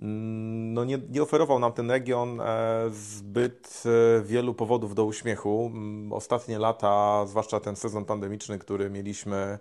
[0.00, 2.44] mm, no nie, nie oferował nam ten region e,
[2.90, 3.82] zbyt
[4.24, 5.70] wielu powodów do uśmiechu.
[5.74, 9.58] Mm, ostatnie lata, zwłaszcza ten sezon pandemiczny, który mieliśmy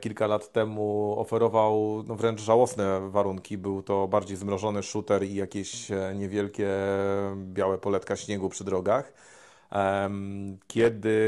[0.00, 3.58] kilka lat temu oferował no, wręcz żałosne warunki.
[3.58, 6.68] Był to bardziej zmrożony shooter i jakieś e, niewielkie
[7.36, 9.12] białe poletka śniegu przy drogach.
[10.66, 11.18] Kiedy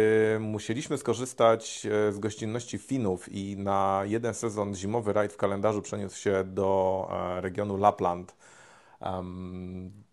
[0.40, 6.18] musieliśmy skorzystać e, z gościnności Finów i na jeden sezon zimowy rajd w kalendarzu przeniósł
[6.18, 8.37] się do e, regionu Lapland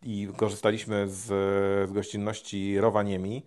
[0.04, 1.24] i korzystaliśmy z,
[1.90, 3.44] z gościnności Rowaniemi,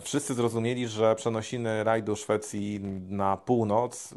[0.00, 4.14] wszyscy zrozumieli, że przenosiny rajdu Szwecji na północ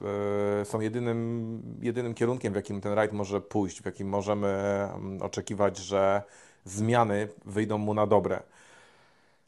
[0.61, 5.21] e, są jedynym, jedynym kierunkiem, w jakim ten rajd może pójść, w jakim możemy mm,
[5.21, 6.23] oczekiwać, że
[6.65, 8.43] zmiany wyjdą mu na dobre.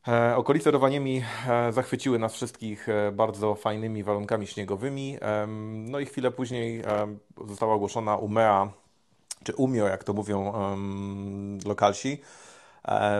[0.07, 1.23] E, okolice Rowaniemi
[1.71, 5.17] zachwyciły nas wszystkich bardzo fajnymi warunkami śniegowymi.
[5.65, 6.83] No i chwilę później
[7.47, 8.69] została ogłoszona UMEA,
[9.43, 10.53] czy UMIO, jak to mówią
[11.65, 12.54] lokalsi, E,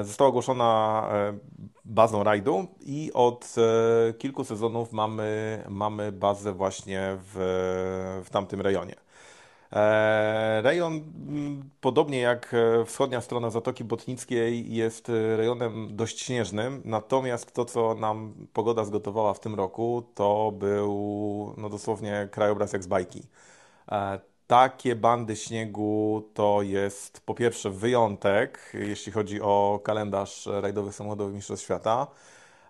[0.04, 1.38] została ogłoszona e,
[1.86, 8.96] bazą rajdu i od e, kilku sezonów mamy, mamy bazę właśnie w, w tamtym rejonie.
[10.62, 11.02] Rejon,
[11.82, 18.86] podobnie jak wschodnia strona Zatoki Botnickiej, jest rejonem dość śnieżnym, natomiast to, co nam pogoda
[18.86, 23.22] zgotowała w tym roku, to był no dosłownie krajobraz jak z bajki
[24.48, 31.66] takie bandy śniegu to jest po pierwsze wyjątek, jeśli chodzi o kalendarz rajdowych samochodowych Mistrzostw
[31.66, 32.08] Świata,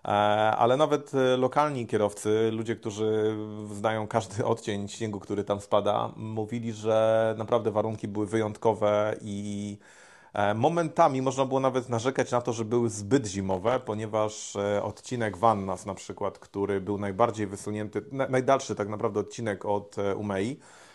[0.04, 0.08] e,
[0.56, 3.36] ale nawet lokalni kierowcy, ludzie, którzy
[3.72, 9.78] znają każdy odcień śniegu, który tam spada, mówili, że naprawdę warunki były wyjątkowe i
[10.34, 15.36] e, momentami można było nawet narzekać na to, że były zbyt zimowe, ponieważ e, odcinek
[15.36, 20.85] Vannas na przykład, który był najbardziej wysunięty, najdalszy tak naprawdę odcinek od Umei, E,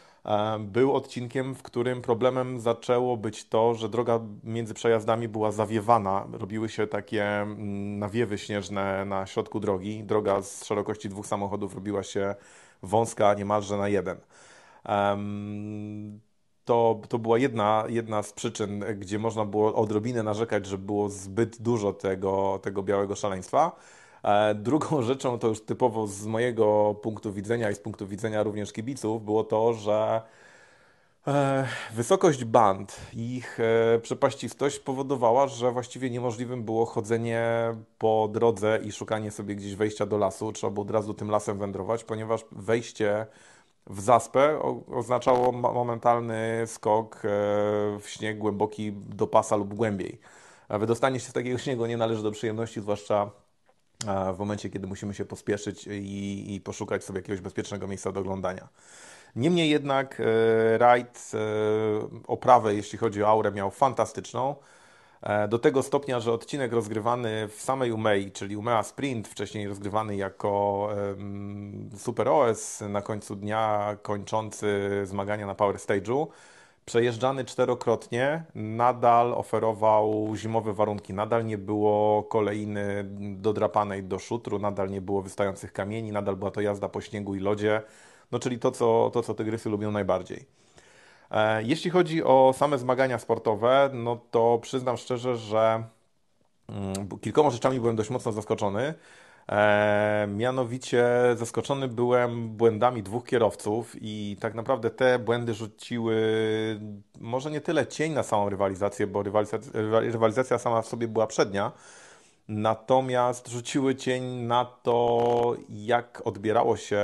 [0.60, 6.28] był odcinkiem, w którym problemem zaczęło być to, że droga między przejazdami była zawiewana.
[6.32, 10.04] Robiły się takie mm, nawiewy śnieżne na środku drogi.
[10.04, 12.36] Droga z szerokości dwóch samochodów robiła się
[12.84, 14.18] wąska niemalże na jeden.
[16.66, 21.62] To, to była jedna, jedna z przyczyn, gdzie można było odrobinę narzekać, że było zbyt
[21.62, 23.72] dużo tego, tego białego szaleństwa.
[24.24, 28.72] E, drugą rzeczą, to już typowo z mojego punktu widzenia i z punktu widzenia również
[28.74, 30.22] kibiców, było to, że
[31.28, 37.52] e, wysokość band, ich e, przepaścistość powodowała, że właściwie niemożliwym było chodzenie
[37.98, 40.52] po drodze i szukanie sobie gdzieś wejścia do lasu.
[40.52, 43.26] Trzeba było od razu tym lasem wędrować, ponieważ wejście
[43.88, 44.62] w zaspę
[44.96, 47.22] oznaczało momentalny skok
[48.00, 50.20] w śnieg głęboki do pasa lub głębiej.
[50.70, 53.32] Wydostanie się z takiego śniegu nie należy do przyjemności, zwłaszcza
[54.36, 58.68] w momencie, kiedy musimy się pospieszyć i, i poszukać sobie jakiegoś bezpiecznego miejsca do oglądania.
[59.36, 61.38] Niemniej jednak e, rajd e,
[62.28, 64.56] oprawę, jeśli chodzi o aurę, miał fantastyczną.
[65.22, 70.16] E, do tego stopnia, że odcinek rozgrywany w samej Umei, czyli Umea Sprint, wcześniej rozgrywany
[70.16, 70.90] jako
[71.98, 76.28] Super OS na końcu dnia, kończący zmagania na Power Stage'u,
[76.86, 85.02] przejeżdżany czterokrotnie, nadal oferował zimowe warunki, nadal nie było kolejny dodrapanej do szutru, nadal nie
[85.02, 87.82] było wystających kamieni, nadal była to jazda po śniegu i lodzie,
[88.32, 90.46] no czyli to, co, to, co tygrysy lubią najbardziej.
[91.32, 95.84] E, jeśli chodzi o same zmagania sportowe, no to przyznam szczerze, że
[96.70, 98.94] mm, kilkoma rzeczami byłem dość mocno zaskoczony.
[99.52, 106.16] E, mianowicie zaskoczony byłem błędami dwóch kierowców i tak naprawdę te błędy rzuciły
[107.20, 111.72] może nie tyle cień na samą rywalizację, bo rywalizacja, rywalizacja sama w sobie była przednia,
[112.48, 117.04] natomiast rzuciły cień na to, jak odbierało się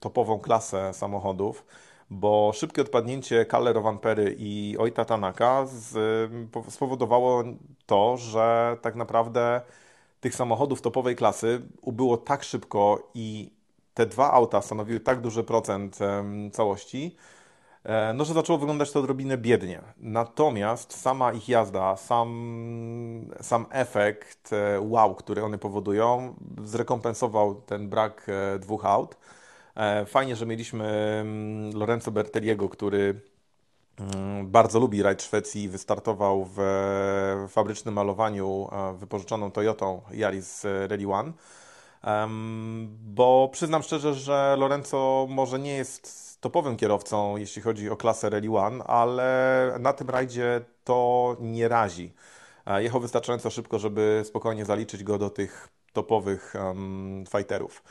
[0.00, 1.64] topową klasę samochodów
[2.10, 5.66] bo szybkie odpadnięcie Kalle Rovanpery i Oita Tanaka
[6.68, 7.44] spowodowało
[7.86, 9.60] to, że tak naprawdę
[10.22, 13.50] tych samochodów topowej klasy ubyło tak szybko i
[13.94, 15.98] te dwa auta stanowiły tak duży procent
[16.52, 17.16] całości,
[17.84, 19.82] e, no, że zaczęło wyglądać to odrobinę biednie.
[19.98, 28.26] Natomiast sama ich jazda, sam, sam efekt e, wow, który one powodują, zrekompensował ten brak
[28.28, 29.16] e, dwóch aut.
[30.06, 31.24] Fajnie, że mieliśmy
[31.74, 33.20] Lorenzo Berteliego, który
[34.44, 36.58] bardzo lubi rajd Szwecji, wystartował w
[37.48, 41.32] fabrycznym malowaniu wypożyczoną Toyotą Yaris Rally One.
[43.04, 48.58] Bo przyznam szczerze, że Lorenzo może nie jest topowym kierowcą, jeśli chodzi o klasę Rally
[48.58, 52.12] One, ale na tym rajdzie to nie razi.
[52.78, 57.82] Jechał wystarczająco szybko, żeby spokojnie zaliczyć go do tych topowych um, fighterów.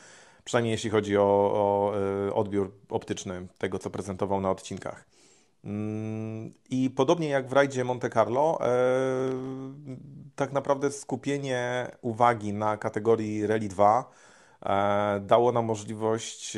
[0.44, 1.22] Przynajmniej jeśli chodzi o,
[1.54, 1.94] o
[2.28, 5.06] e, odbiór optyczny tego, co prezentował na odcinkach.
[5.64, 8.68] Mm, I podobnie jak w rajdzie Monte Carlo, e,
[10.36, 14.12] tak naprawdę skupienie uwagi na kategorii Rally 2
[14.66, 16.58] e, dało nam możliwość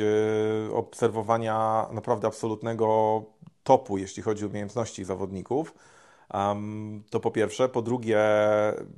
[0.72, 3.22] obserwowania naprawdę absolutnego
[3.64, 5.74] topu, jeśli chodzi o umiejętności zawodników
[7.10, 7.68] to po pierwsze.
[7.68, 8.18] Po drugie,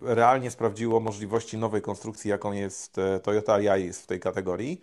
[0.02, 4.80] realnie sprawdziło możliwości nowej konstrukcji, jaką jest e, Toyota Yaris w tej kategorii.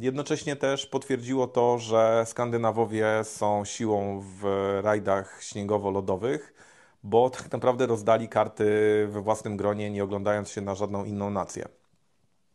[0.00, 4.44] Jednocześnie też potwierdziło to, że Skandynawowie są siłą w
[4.82, 6.54] rajdach śniegowo-lodowych,
[7.02, 8.64] bo tak naprawdę rozdali karty
[9.10, 11.68] we własnym gronie, nie oglądając się na żadną inną nację.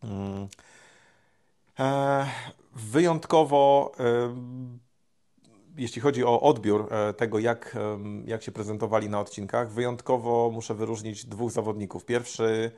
[0.03, 0.47] Mm.
[1.79, 2.25] E,
[2.75, 3.91] wyjątkowo
[5.77, 7.77] jeśli chodzi o odbiór e, tego, jak,
[8.25, 12.05] jak się prezentowali na odcinkach, wyjątkowo muszę wyróżnić dwóch zawodników.
[12.05, 12.71] Pierwszy,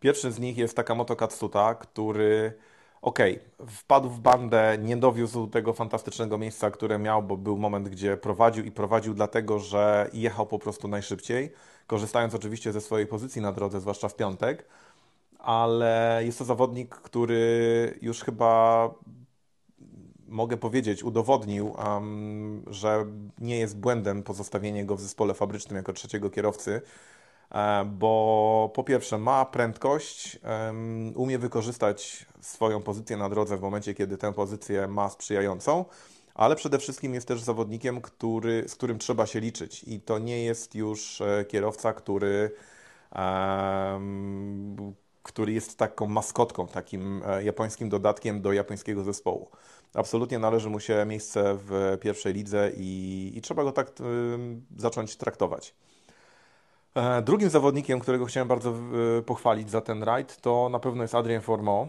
[0.00, 2.52] pierwszy z nich jest Takamoto Katsuta, który
[3.02, 7.88] okej, okay, wpadł w bandę, nie dowiózł tego fantastycznego miejsca, które miał, bo był moment,
[7.88, 11.52] gdzie prowadził i prowadził dlatego, że jechał po prostu najszybciej,
[11.86, 14.64] korzystając oczywiście ze swojej pozycji na drodze, zwłaszcza w piątek,
[15.38, 18.90] ale jest to zawodnik, który już chyba
[20.28, 23.06] mogę powiedzieć, udowodnił, um, że
[23.38, 26.82] nie jest błędem pozostawienie go w zespole fabrycznym jako trzeciego kierowcy,
[27.86, 34.16] bo po pierwsze ma prędkość, um, umie wykorzystać swoją pozycję na drodze w momencie, kiedy
[34.16, 35.84] tę pozycję ma sprzyjającą,
[36.34, 40.44] ale przede wszystkim jest też zawodnikiem, który, z którym trzeba się liczyć i to nie
[40.44, 42.50] jest już e, kierowca, który
[45.22, 49.50] który jest taką maskotką, takim e, japońskim dodatkiem do japońskiego zespołu
[49.94, 53.92] absolutnie należy mu się miejsce w pierwszej lidze i, i trzeba go tak y,
[54.76, 55.74] zacząć traktować.
[56.94, 58.74] E, drugim zawodnikiem, którego chciałem bardzo
[59.18, 61.88] y, pochwalić za ten rajd, to na pewno jest Adrien Formeau.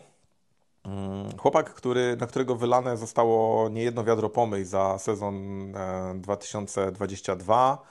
[0.83, 5.37] Mm, chłopak, który, na którego wylane zostało niejedno wiadro pomyj za sezon
[6.15, 7.83] 2022,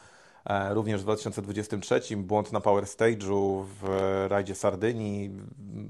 [0.47, 2.17] e, e, również w 2023.
[2.17, 3.85] Błąd na Power Stage'u w
[4.29, 5.31] rajdzie Sardynii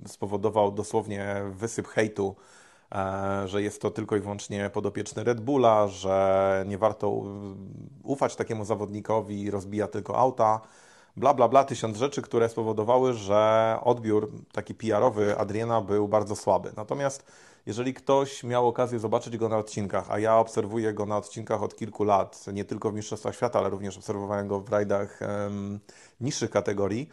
[0.07, 2.37] spowodował dosłownie wysyp hejtu
[2.94, 7.22] E, że jest to tylko i wyłącznie podopieczny Red Bulla, że nie warto
[8.02, 10.61] ufać takiemu zawodnikowi, rozbija tylko auta,
[11.18, 16.72] bla, bla, bla, tysiąc rzeczy, które spowodowały, że odbiór taki PR-owy Adriana był bardzo słaby.
[16.76, 17.24] Natomiast
[17.66, 21.76] jeżeli ktoś miał okazję zobaczyć go na odcinkach, a ja obserwuję go na odcinkach od
[21.76, 25.81] kilku lat, nie tylko w Mistrzostwach Świata, ale również obserwowałem go w rajdach um,
[26.20, 27.09] niższych kategorii,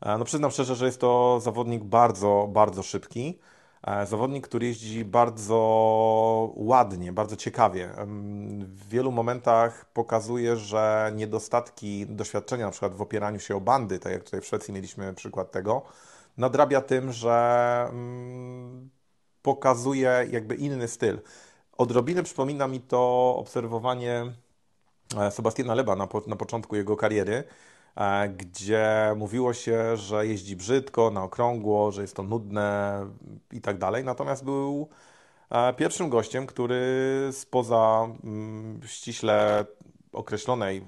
[0.00, 3.38] e, no przyznam szczerze, że jest to zawodnik bardzo, bardzo szybki.
[3.82, 5.56] E, zawodnik, który jeździ bardzo
[6.56, 7.90] ładnie, bardzo ciekawie.
[8.58, 14.12] W wielu momentach pokazuje, że niedostatki doświadczenia, na przykład w opieraniu się o bandy, tak
[14.12, 15.82] jak tutaj w Szwecji mieliśmy przykład tego,
[16.36, 17.90] nadrabia tym, że
[19.42, 21.20] pokazuje jakby inny styl.
[21.78, 24.32] odrobinę przypomina mi to obserwowanie
[25.18, 27.44] e, Sebastiana Leba na, po, na początku jego kariery,
[28.36, 33.00] gdzie mówiło się, że jeździ brzydko, na okrągło, że jest to nudne
[33.52, 34.04] i tak dalej.
[34.04, 34.88] Natomiast był
[35.50, 36.82] e, pierwszym gościem, który
[37.32, 39.64] spoza mm, ściśle
[40.12, 40.84] określonej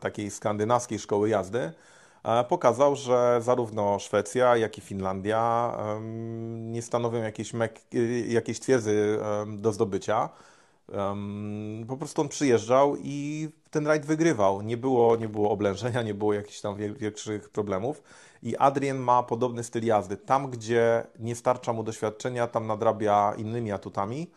[0.00, 1.72] takiej skandynawskiej szkoły jazdy
[2.48, 5.76] pokazał, że zarówno Szwecja, jak i Finlandia
[6.52, 7.52] nie stanowią jakiejś,
[8.28, 9.18] jakiejś twierdzy
[9.56, 10.28] do zdobycia.
[11.88, 14.62] Po prostu on przyjeżdżał i ten rajd wygrywał.
[14.62, 18.02] Nie było, nie było oblężenia, nie było jakichś tam większych problemów.
[18.42, 20.16] I Adrian ma podobny styl jazdy.
[20.16, 24.30] Tam, gdzie nie starcza mu doświadczenia, tam nadrabia innymi atutami.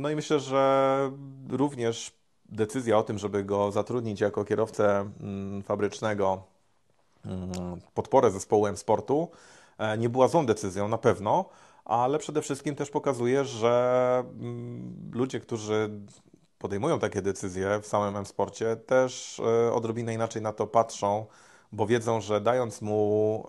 [0.00, 1.10] No i myślę, że
[1.50, 2.12] również
[2.48, 6.42] decyzja o tym, żeby go zatrudnić jako kierowcę mm, fabrycznego
[7.26, 7.52] mm,
[7.94, 9.28] podporę zespołu M-Sportu,
[9.78, 11.44] e, nie była złą decyzją na pewno,
[11.84, 15.90] ale przede wszystkim też pokazuje, że mm, ludzie, którzy
[16.64, 21.26] podejmują takie decyzje w samym M-Sporcie, też e, odrobinę inaczej na to patrzą,
[21.72, 23.46] bo wiedzą, że dając mu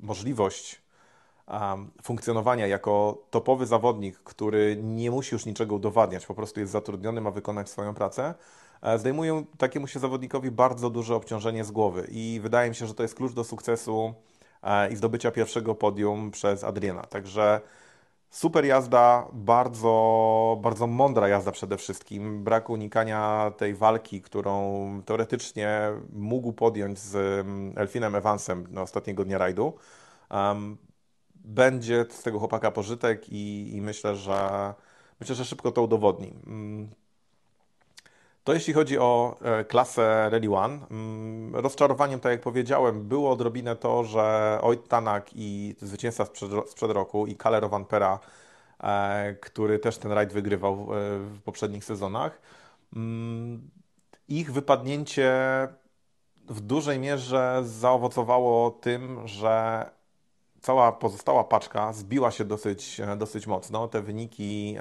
[0.00, 0.82] możliwość
[2.02, 7.30] funkcjonowania jako topowy zawodnik, który nie musi już niczego udowadniać, po prostu jest zatrudniony, ma
[7.30, 8.34] wykonać swoją pracę,
[8.82, 12.94] e, zdejmują takiemu się zawodnikowi bardzo duże obciążenie z głowy i wydaje mi się, że
[12.94, 14.14] to jest klucz do sukcesu
[14.62, 17.02] e, i zdobycia pierwszego podium przez Adriana.
[17.02, 17.60] Także
[18.30, 22.44] super jazda, bardzo, bardzo mądra jazda przede wszystkim.
[22.44, 29.38] Brak unikania tej walki, którą teoretycznie mógł podjąć z mm, Elfinem Evansem na ostatniego dnia
[29.38, 29.72] rajdu
[31.34, 34.74] będzie z tego chłopaka pożytek i, i myślę, że
[35.20, 36.34] myślę, że szybko to udowodni.
[38.48, 40.78] To jeśli chodzi o e, klasę Rally One.
[40.90, 46.24] Mm, rozczarowaniem, tak jak powiedziałem, było odrobinę to, że Oit Tanak i zwycięzca
[46.66, 48.18] sprzed, roku i Kalle Pera,
[48.80, 50.86] e, który też ten rajd wygrywał e,
[51.18, 52.40] w poprzednich sezonach,
[52.96, 53.70] mm,
[54.28, 55.32] ich wypadnięcie
[56.48, 59.86] w dużej mierze zaowocowało tym, że
[60.60, 63.88] cała pozostała paczka zbiła się dosyć, e, dosyć mocno.
[63.88, 64.76] Te wyniki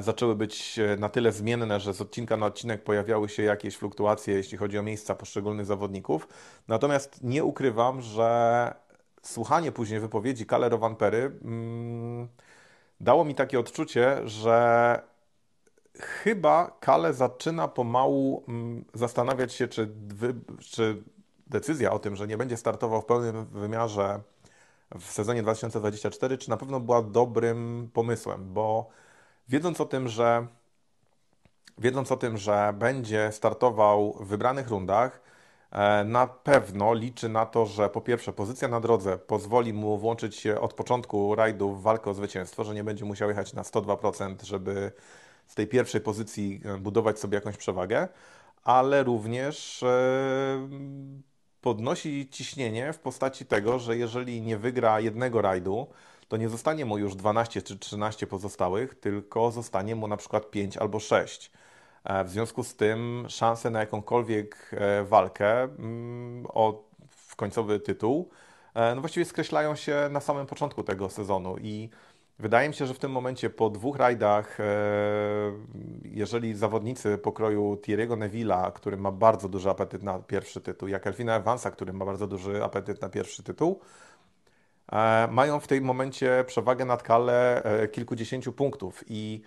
[0.00, 4.34] zaczęły być e, na tyle zmienne, że z odcinka na odcinek pojawiały się jakieś fluktuacje,
[4.34, 6.28] jeśli chodzi o miejsca poszczególnych zawodników.
[6.68, 8.74] Natomiast nie ukrywam, że
[9.22, 12.28] słuchanie później wypowiedzi Kalero Van Pery um,
[13.00, 15.00] dało mi takie odczucie, że
[15.98, 21.02] chyba Kale zaczyna pomału um, zastanawiać się, czy, wy, czy
[21.46, 24.20] decyzja o tym, że nie będzie startował w pełnym wymiarze
[24.98, 28.88] w sezonie 2024, czy na pewno była dobrym pomysłem, bo
[29.48, 30.46] wiedząc o tym, że
[31.78, 35.20] wiedząc o tym, że będzie startował w wybranych rundach,
[35.70, 40.36] e, na pewno liczy na to, że po pierwsze pozycja na drodze pozwoli mu włączyć
[40.36, 44.34] się od początku rajdu w walkę o zwycięstwo, że nie będzie musiał jechać na 102%,
[44.42, 44.92] żeby
[45.46, 48.08] z tej pierwszej pozycji e, budować sobie jakąś przewagę,
[48.64, 50.68] ale również e,
[51.60, 55.86] podnosi ciśnienie w postaci tego, że jeżeli nie wygra jednego rajdu,
[56.28, 60.76] to nie zostanie mu już 12 czy 13 pozostałych, tylko zostanie mu na przykład 5
[60.76, 61.50] albo 6.
[62.04, 66.84] E, w związku z tym szanse na jakąkolwiek e, walkę mm, o
[67.36, 68.30] końcowy tytuł
[68.74, 71.90] e, no właściwie skreślają się na samym początku tego sezonu i
[72.38, 74.58] Wydaje mi się, że w tym momencie po dwóch rajdach,
[76.02, 81.36] jeżeli zawodnicy pokroju Thierry'ego Neville'a, który ma bardzo duży apetyt na pierwszy tytuł, jak Elfina
[81.36, 83.80] Evansa, który ma bardzo duży apetyt na pierwszy tytuł,
[85.30, 89.42] mają w tym momencie przewagę nad Kale e, kilkudziesięciu punktów i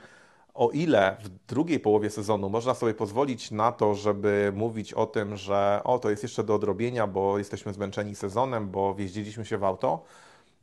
[0.53, 5.35] o ile w drugiej połowie sezonu można sobie pozwolić na to, żeby mówić o tym,
[5.35, 9.63] że o, to jest jeszcze do odrobienia, bo jesteśmy zmęczeni sezonem, bo wjeździliśmy się w
[9.63, 10.03] auto,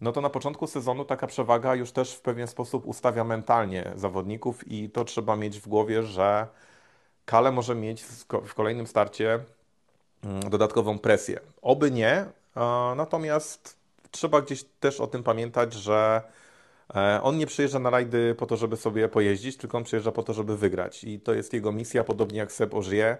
[0.00, 4.68] no to na początku sezonu taka przewaga już też w pewien sposób ustawia mentalnie zawodników
[4.68, 6.46] i to trzeba mieć w głowie, że
[7.24, 8.02] Kale może mieć
[8.44, 9.40] w kolejnym starcie
[10.24, 11.40] mm, dodatkową presję.
[11.62, 12.26] Oby nie,
[12.96, 13.76] natomiast
[14.10, 16.22] trzeba gdzieś też o tym pamiętać, że
[16.94, 20.22] e, on nie przyjeżdża na rajdy po to, żeby sobie pojeździć, tylko on przyjeżdża po
[20.22, 21.04] to, żeby wygrać.
[21.04, 23.18] I to jest jego misja, podobnie jak Seb Ogier,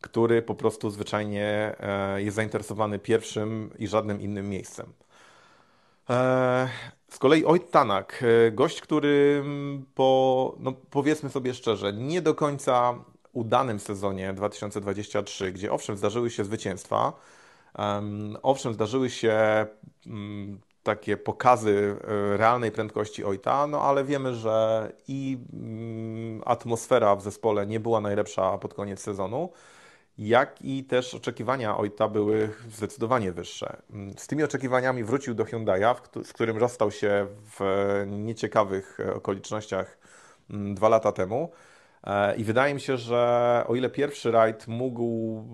[0.00, 4.92] który po prostu zwyczajnie e, jest zainteresowany pierwszym i żadnym innym miejscem.
[6.10, 6.68] E,
[7.08, 9.44] z kolei Ojt Tanak, gość, który
[9.94, 12.94] po, no powiedzmy sobie szczerze, nie do końca
[13.36, 17.12] udanym sezonie 2023, gdzie owszem zdarzyły się zwycięstwa,
[18.42, 19.66] owszem zdarzyły się
[20.06, 27.22] mm, takie pokazy e, realnej prędkości Ojta, no ale wiemy, że i mm, atmosfera w
[27.22, 29.50] zespole nie była najlepsza pod koniec sezonu
[30.18, 33.82] jak i też oczekiwania Ojta były zdecydowanie wyższe.
[34.16, 37.26] Z tymi oczekiwaniami wrócił do Hyundai'a, z którym rozstał się
[37.58, 37.60] w
[38.06, 39.98] nieciekawych okolicznościach
[40.50, 41.50] mm, dwa lata temu.
[42.04, 45.44] E, I wydaje mi się, że o ile pierwszy rajd mógł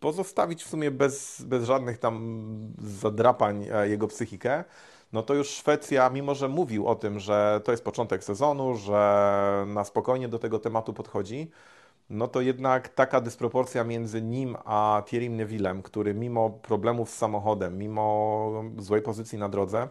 [0.00, 4.64] pozostawić w sumie bez, bez żadnych tam zadrapań e, jego psychikę,
[5.12, 9.64] no to już Szwecja, mimo że mówił o tym, że to jest początek sezonu, że
[9.66, 11.50] na spokojnie do tego tematu podchodzi,
[12.10, 17.78] no to jednak taka dysproporcja między nim a Thierry Nevillem, który mimo problemów z samochodem,
[17.78, 19.88] mimo złej pozycji na drodze,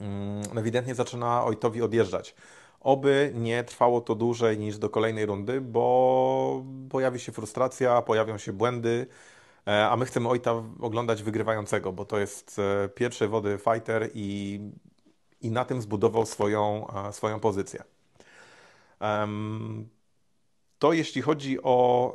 [0.00, 2.34] mm, ewidentnie zaczyna Ojtowi odjeżdżać.
[2.80, 8.52] Oby nie trwało to dłużej niż do kolejnej rundy, bo pojawi się frustracja, pojawią się
[8.52, 9.06] błędy,
[9.66, 14.60] e, a my chcemy Ojta oglądać wygrywającego, bo to jest e, pierwszej wody fighter i,
[15.40, 17.84] i na tym zbudował swoją, e, swoją pozycję.
[20.78, 22.14] To jeśli chodzi o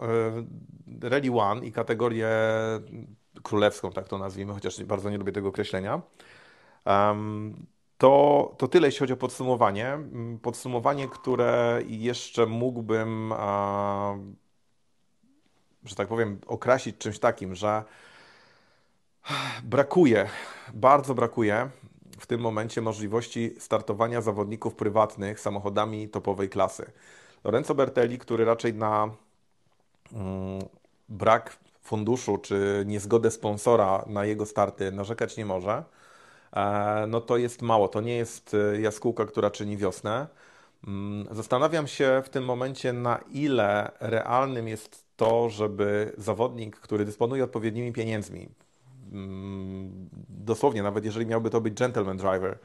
[1.01, 2.29] Rally One i kategorię
[3.43, 6.01] królewską, tak to nazwijmy, chociaż bardzo nie lubię tego określenia.
[7.97, 9.87] To, to tyle, jeśli chodzi o podsumowanie.
[9.87, 13.33] Mm, podsumowanie, które jeszcze mógłbym,
[15.83, 17.83] że tak powiem, okrasić czymś takim, że
[19.63, 20.29] brakuje,
[20.73, 21.69] bardzo brakuje
[22.19, 26.91] w tym momencie możliwości startowania zawodników prywatnych samochodami topowej klasy.
[27.43, 29.09] Lorenzo Bertelli, który raczej na
[30.13, 30.61] mm,
[31.09, 35.83] brak funduszu czy niezgodę sponsora na jego starty narzekać nie może.
[36.55, 37.87] E, no to jest mało.
[37.87, 40.27] To nie jest e, jaskółka, która czyni wiosnę.
[40.87, 47.43] Mm, zastanawiam się w tym momencie, na ile realnym jest to, żeby zawodnik, który dysponuje
[47.43, 48.49] odpowiednimi pieniędzmi,
[49.11, 52.57] mm, dosłownie, nawet jeżeli miałby to być gentleman driver,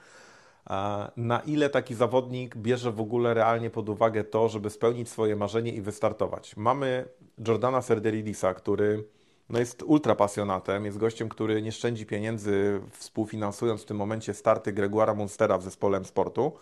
[0.70, 5.36] e, na ile taki zawodnik bierze w ogóle realnie pod uwagę to, żeby spełnić swoje
[5.36, 6.57] marzenie i wystartować.
[6.57, 7.09] Mamy
[7.49, 9.05] Jordana Serderidisa, który
[9.51, 14.72] no jest ultra pasjonatem, jest gościem, który nie szczędzi pieniędzy, współfinansując w tym momencie starty
[14.72, 16.53] Gregoira Munstera w zespole sportu.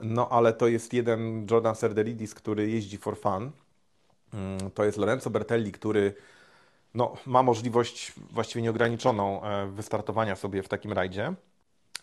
[0.00, 3.50] No ale to jest jeden Jordan Serdelidis, który jeździ for fun.
[4.34, 6.14] Mm, to jest Lorenzo Bertelli, który
[6.94, 11.34] no, ma możliwość właściwie nieograniczoną e, wystartowania sobie w takim rajdzie.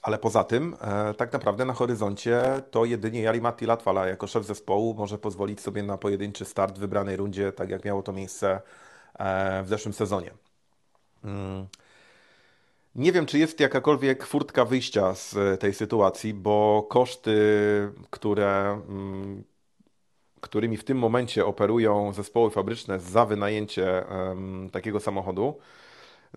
[0.02, 2.42] Ale poza tym, e, tak naprawdę na horyzoncie
[2.72, 6.80] to jedynie Jari Matti Latwala jako szef zespołu może pozwolić sobie na pojedynczy start w
[6.80, 8.62] wybranej rundzie, tak jak miało to miejsce
[9.64, 10.32] w zeszłym sezonie.
[11.24, 11.68] Mm.
[12.96, 17.38] Nie wiem, czy jest jakakolwiek furtka wyjścia z tej sytuacji, bo koszty,
[18.10, 19.44] które, mm,
[20.42, 24.04] którymi w tym momencie operują zespoły fabryczne za wynajęcie
[24.72, 25.58] takiego samochodu,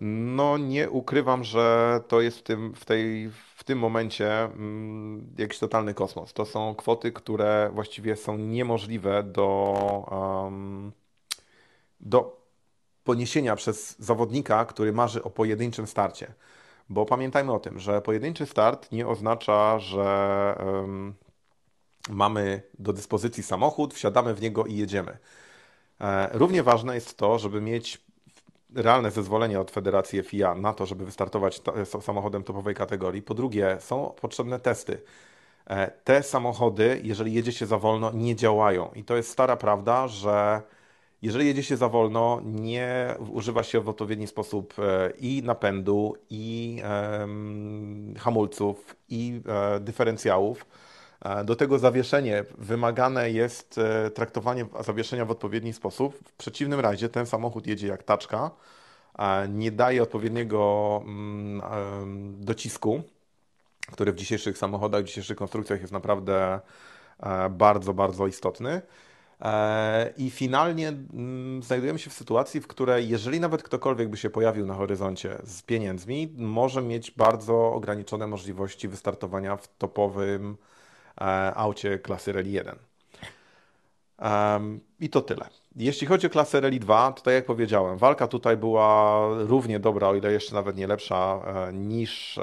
[0.01, 5.59] no nie ukrywam, że to jest w tym, w tej, w tym momencie mm, jakiś
[5.59, 6.33] totalny kosmos.
[6.33, 10.49] To są kwoty, które właściwie są niemożliwe do,
[11.99, 12.38] do
[13.09, 16.33] poniesienia przez zawodnika, który marzy o pojedynczym starcie.
[16.89, 21.13] Bo pamiętajmy o tym, że pojedynczy start nie oznacza, że um,
[22.09, 25.17] mamy do dyspozycji samochód, wsiadamy w niego i jedziemy.
[26.01, 28.01] E, równie ważne jest to, żeby mieć
[28.75, 31.61] realne zezwolenie od Federacji FIA na to, żeby wystartować
[32.01, 33.21] samochodem topowej kategorii.
[33.21, 35.01] Po drugie, są potrzebne testy.
[35.67, 38.91] E, te samochody, jeżeli jedzie się za wolno, nie działają.
[38.95, 40.61] I to jest stara prawda, że
[41.21, 46.81] jeżeli jedzie się za wolno, nie używa się w odpowiedni sposób e, i napędu, i
[48.17, 50.65] hamulców, i e, dyferencjałów.
[51.21, 53.79] E, do tego zawieszenie wymagane jest
[54.13, 56.15] traktowanie zawieszenia w odpowiedni sposób.
[56.25, 58.51] W przeciwnym razie ten samochód jedzie jak taczka,
[59.49, 61.61] nie daje odpowiedniego mm,
[62.39, 63.01] docisku,
[63.91, 66.59] który w dzisiejszych samochodach, w dzisiejszych konstrukcjach jest naprawdę
[67.49, 68.81] bardzo, bardzo istotny.
[69.41, 74.29] E, I finalnie mm, znajdujemy się w sytuacji, w której jeżeli nawet ktokolwiek by się
[74.29, 80.57] pojawił na horyzoncie z pieniędzmi, może mieć bardzo ograniczone możliwości wystartowania w topowym
[81.21, 81.23] e,
[81.55, 82.75] aucie klasy Rally 1.
[84.99, 85.45] I to tyle.
[85.75, 90.07] Jeśli chodzi o klasę Rally 2, to tak jak powiedziałem, walka tutaj była równie dobra,
[90.07, 92.39] o ile jeszcze nawet nie lepsza e, niż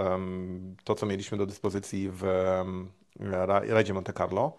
[0.85, 2.25] to, co mieliśmy do dyspozycji w
[3.69, 4.53] rajdzie Monte Carlo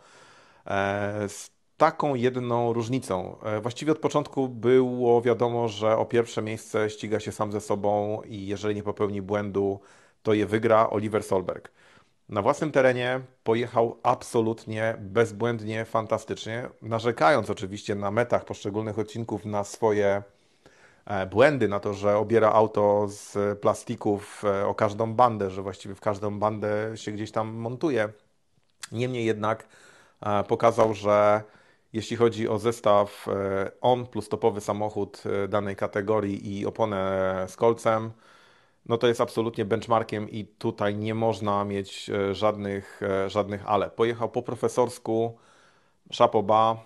[1.78, 3.38] taką jedną różnicą.
[3.44, 8.22] E, właściwie od początku było wiadomo, że o pierwsze miejsce ściga się sam ze sobą
[8.22, 9.80] i jeżeli nie popełni błędu,
[10.24, 11.72] to je wygra Oliver Solberg.
[12.30, 20.24] Na własnym terenie pojechał absolutnie bezbłędnie, fantastycznie, narzekając oczywiście na metach poszczególnych odcinków na swoje
[21.06, 25.96] e, błędy, na to, że obiera auto z plastików e, o każdą bandę, że właściwie
[25.96, 28.10] w każdą bandę się gdzieś tam montuje.
[28.92, 29.68] Niemniej jednak
[30.48, 31.44] pokazał, że
[31.94, 33.28] jeśli chodzi o zestaw
[33.82, 38.12] on plus topowy samochód e, danej kategorii i oponę z kolcem,
[38.88, 43.90] no to jest absolutnie benchmarkiem i tutaj nie można mieć e, żadnych, e, żadnych ale.
[43.90, 45.38] Pojechał po profesorsku,
[46.18, 46.78] Chapeau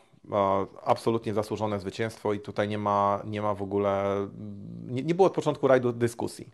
[0.83, 4.15] absolutnie zasłużone zwycięstwo i tutaj nie ma, nie ma w ogóle,
[4.87, 6.49] nie, nie było od początku rajdu dyskusji.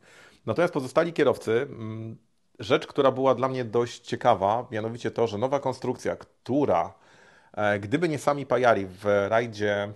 [0.45, 2.17] Natomiast pozostali kierowcy, mm,
[2.59, 7.06] rzecz, która była dla mnie dość ciekawa, mianowicie to, że nowa konstrukcja, która e,
[7.79, 9.93] gdyby nie sami Pajari w rajdzie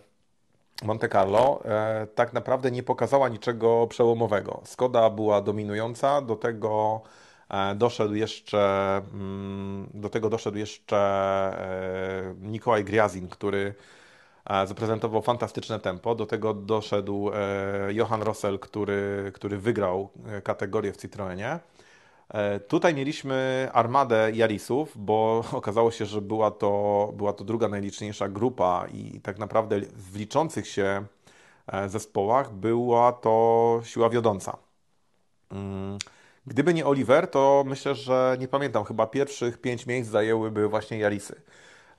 [0.84, 4.62] Monte Carlo, e, tak naprawdę nie pokazała niczego przełomowego.
[4.64, 7.02] Skoda była dominująca, do tego
[7.50, 11.02] e, doszedł jeszcze mm, do tego doszedł jeszcze
[12.42, 13.74] Nikołaj Griazin, który
[14.66, 16.16] zaprezentował fantastyczne tempo.
[16.16, 17.32] Do tego doszedł
[17.90, 20.10] Johan Rossell, który, który wygrał
[20.44, 21.60] kategorię w Citroenie.
[22.34, 28.30] E, tutaj mieliśmy armadę Jarisów, bo okazało się, że była to, była to druga najliczniejsza
[28.30, 31.06] grupa i tak naprawdę w liczących się
[31.68, 34.58] e, zespołach była to siła wiodąca.
[35.52, 35.98] Mm,
[36.48, 41.42] gdyby nie Oliver, to myślę, że nie pamiętam, chyba pierwszych pięć miejsc zajęłyby właśnie Jarisy.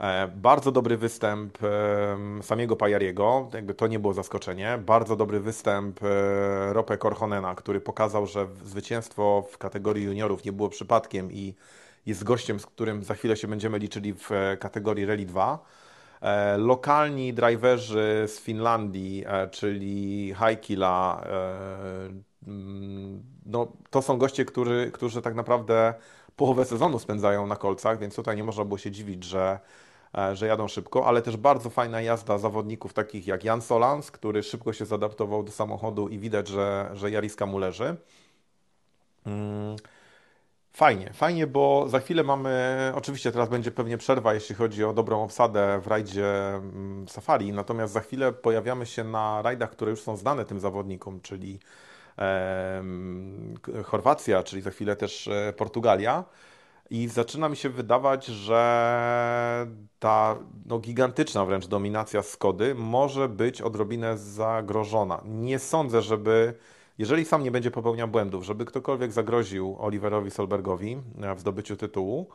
[0.02, 1.58] E, bardzo dobry występ
[2.42, 4.78] samego Pajariego, jakby to nie było zaskoczenie.
[4.86, 10.68] Bardzo dobry występ e, Rope Korhonena, który pokazał, że zwycięstwo w kategorii juniorów nie było
[10.68, 11.54] przypadkiem i
[12.06, 15.58] jest gościem, z którym za chwilę się będziemy liczyli w e, kategorii Rally 2.
[16.58, 21.24] Lokalni driverzy z Finlandii, czyli Haikila,
[22.46, 25.94] mm, no, to są goście, którzy, którzy tak naprawdę
[26.36, 29.60] połowę sezonu spędzają na kolcach, więc tutaj nie można było się dziwić, że E,
[30.32, 34.72] że jadą szybko, ale też bardzo fajna jazda zawodników takich jak Jan Solans, który szybko
[34.72, 37.96] się zadaptował do samochodu i widać, że, że Jariska mu leży.
[39.26, 39.76] Mm,
[40.72, 45.22] fajnie, fajnie, bo za chwilę mamy, oczywiście teraz będzie pewnie przerwa, jeśli chodzi o dobrą
[45.24, 50.16] obsadę w rajdzie mm, Safari, natomiast za chwilę pojawiamy się na rajdach, które już są
[50.16, 51.58] znane tym zawodnikom, czyli
[52.18, 52.82] e,
[53.84, 56.24] Chorwacja, czyli za chwilę też e, Portugalia.
[56.90, 59.66] I zaczyna mi się wydawać, że
[59.98, 65.22] ta no, gigantyczna wręcz dominacja Skody może być odrobinę zagrożona.
[65.24, 66.54] Nie sądzę, żeby,
[66.98, 70.96] jeżeli sam nie będzie popełniał błędów, żeby ktokolwiek zagroził Oliverowi Solbergowi
[71.36, 72.28] w zdobyciu tytułu.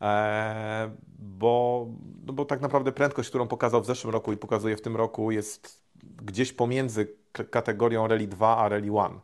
[0.00, 1.86] E, bo,
[2.26, 5.30] no bo tak naprawdę prędkość, którą pokazał w zeszłym roku i pokazuje w tym roku,
[5.30, 5.82] jest
[6.22, 7.16] gdzieś pomiędzy
[7.50, 9.20] kategorią Rally 2 a Rally 1.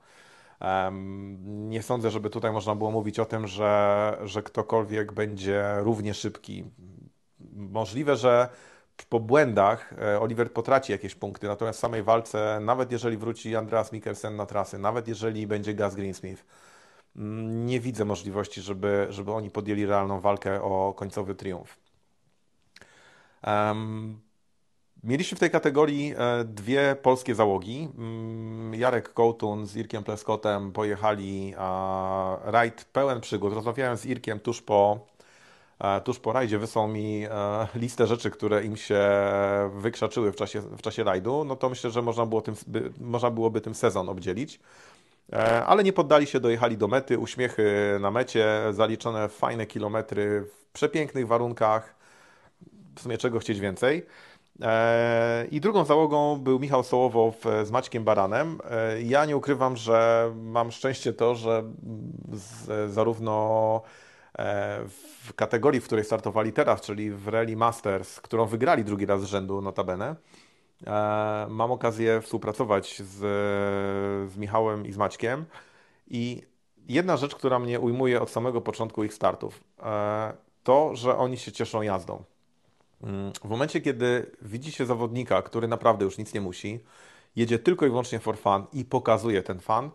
[1.44, 6.64] Nie sądzę, żeby tutaj można było mówić o tym, że, że ktokolwiek będzie równie szybki.
[7.54, 8.48] Możliwe, że
[9.08, 13.92] po błędach e, Oliver potraci jakieś punkty, natomiast w samej walce, nawet jeżeli wróci Andreas
[13.92, 16.44] Mikkelsen na trasy, nawet jeżeli będzie Gaz Greensmith,
[17.16, 21.78] mm, nie widzę możliwości, żeby, żeby oni podjęli realną walkę o końcowy triumf.
[23.46, 24.20] Um,
[25.04, 27.88] Mieliśmy w tej kategorii e, dwie polskie załogi.
[27.98, 31.54] Mm, Jarek Kołtun z Irkiem Pleskotem pojechali
[32.44, 33.52] rajd pełen przygód.
[33.52, 35.06] Rozmawiałem z Irkiem tuż po,
[35.80, 36.58] e, tuż po rajdzie.
[36.58, 37.30] Wysłał mi e,
[37.74, 39.00] listę rzeczy, które im się
[39.74, 41.44] wykrzaczyły w czasie, w czasie rajdu.
[41.44, 42.54] No to myślę, że można, było tym,
[43.00, 44.60] można byłoby tym sezon obdzielić.
[45.66, 51.26] Ale nie poddali się, dojechali do mety, uśmiechy na mecie, zaliczone fajne kilometry w przepięknych
[51.26, 51.94] warunkach.
[52.96, 54.06] W sumie czego chcieć więcej.
[54.62, 58.58] E, I drugą załogą był Michał Sołowow z Maćkiem Baranem.
[58.70, 61.62] E, ja nie ukrywam, że mam szczęście to, że
[62.32, 63.82] z, zarówno
[64.38, 64.80] e,
[65.24, 69.24] w kategorii, w której startowali teraz, czyli w Rally Masters, którą wygrali drugi raz z
[69.24, 70.16] rzędu notabene,
[71.48, 73.16] mam okazję współpracować z,
[74.32, 75.44] z Michałem i z Maćkiem.
[76.06, 76.42] I
[76.88, 79.64] jedna rzecz, która mnie ujmuje od samego początku ich startów,
[80.62, 82.22] to, że oni się cieszą jazdą.
[83.44, 86.80] W momencie, kiedy widzi się zawodnika, który naprawdę już nic nie musi,
[87.36, 89.90] jedzie tylko i wyłącznie for fun i pokazuje ten fan,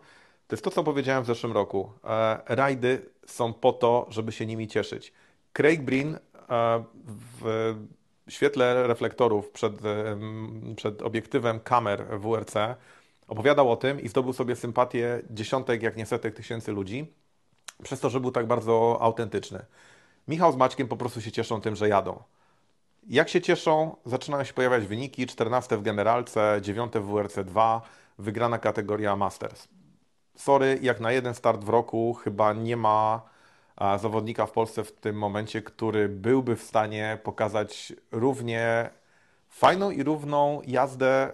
[0.46, 1.92] to jest to, co powiedziałem w zeszłym roku.
[2.04, 5.12] E, rajdy są po to, żeby się nimi cieszyć.
[5.52, 6.84] Craig Breen e,
[7.40, 7.74] w
[8.28, 10.18] świetle reflektorów przed, e,
[10.76, 12.54] przed obiektywem kamer WRC
[13.28, 17.12] opowiadał o tym i zdobył sobie sympatię dziesiątek, jak nie setek tysięcy ludzi,
[17.82, 19.64] przez to, że był tak bardzo autentyczny.
[20.28, 22.22] Michał z Maćkiem po prostu się cieszą tym, że jadą.
[23.06, 25.26] Jak się cieszą, zaczynają się pojawiać wyniki.
[25.26, 27.82] 14 w generalce, 9 w WRC 2,
[28.18, 29.68] wygrana kategoria Masters.
[30.36, 33.22] Sorry, jak na jeden start w roku chyba nie ma
[34.00, 38.90] zawodnika w Polsce w tym momencie, który byłby w stanie pokazać równie
[39.48, 41.32] fajną i równą jazdę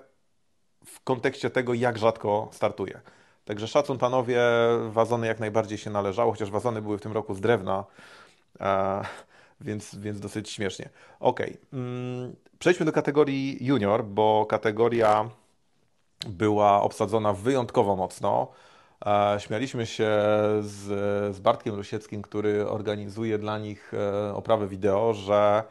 [0.87, 3.01] w kontekście tego, jak rzadko startuje.
[3.45, 4.41] Także szacun panowie,
[4.89, 7.85] wazony jak najbardziej się należało, chociaż wazony były w tym roku z drewna
[9.61, 10.89] więc, więc dosyć śmiesznie.
[11.21, 11.41] Ok,
[11.73, 15.31] mm, przejdźmy do kategorii junior, bo kategoria
[16.29, 18.49] była obsadzona wyjątkowo mocno.
[19.07, 20.09] E, Śmialiśmy się
[20.61, 20.87] z,
[21.37, 25.65] z Bartkiem Rosieckim, który organizuje dla nich e, oprawę wideo, że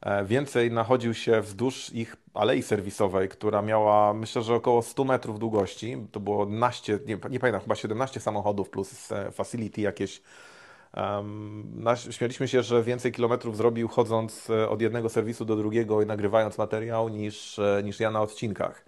[0.00, 5.38] e, więcej nachodził się wzdłuż ich alei serwisowej, która miała myślę, że około 100 metrów
[5.38, 5.96] długości.
[6.12, 10.22] To było naście, nie, nie pamiętam, chyba 17 samochodów plus facility jakieś.
[10.96, 16.06] Um, śmialiśmy się, że więcej kilometrów zrobił chodząc e, od jednego serwisu do drugiego i
[16.06, 18.84] nagrywając materiał niż, e, niż ja na odcinkach.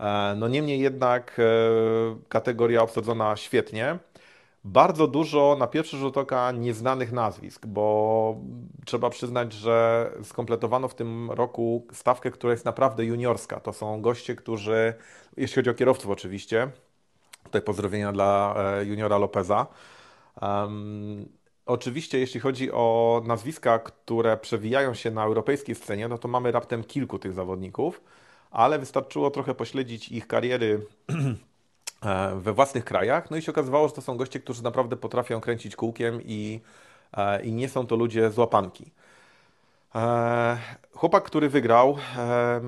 [0.00, 1.40] E, No niemniej jednak
[2.28, 3.98] kategoria obsadzona świetnie.
[4.64, 8.36] Bardzo dużo na pierwszy rzut oka nieznanych nazwisk, bo
[8.84, 13.60] trzeba przyznać, że skompletowano w tym roku stawkę, która jest naprawdę juniorska.
[13.60, 14.94] To są goście, którzy,
[15.36, 16.70] jeśli chodzi o kierowców oczywiście,
[17.44, 19.66] tutaj pozdrowienia dla juniora Lopeza.
[20.42, 21.28] Em,
[21.66, 26.84] oczywiście, jeśli chodzi o nazwiska, które przewijają się na europejskiej scenie, no to mamy raptem
[26.84, 28.00] kilku tych zawodników,
[28.50, 30.86] ale wystarczyło trochę pośledzić ich kariery
[32.02, 35.40] e, we własnych krajach, no i się okazywało, że to są goście, którzy naprawdę potrafią
[35.40, 36.60] kręcić kółkiem i,
[37.16, 38.92] e, i nie są to ludzie z łapanki.
[39.94, 40.58] E,
[40.94, 42.60] Chłopak, który wygrał, e,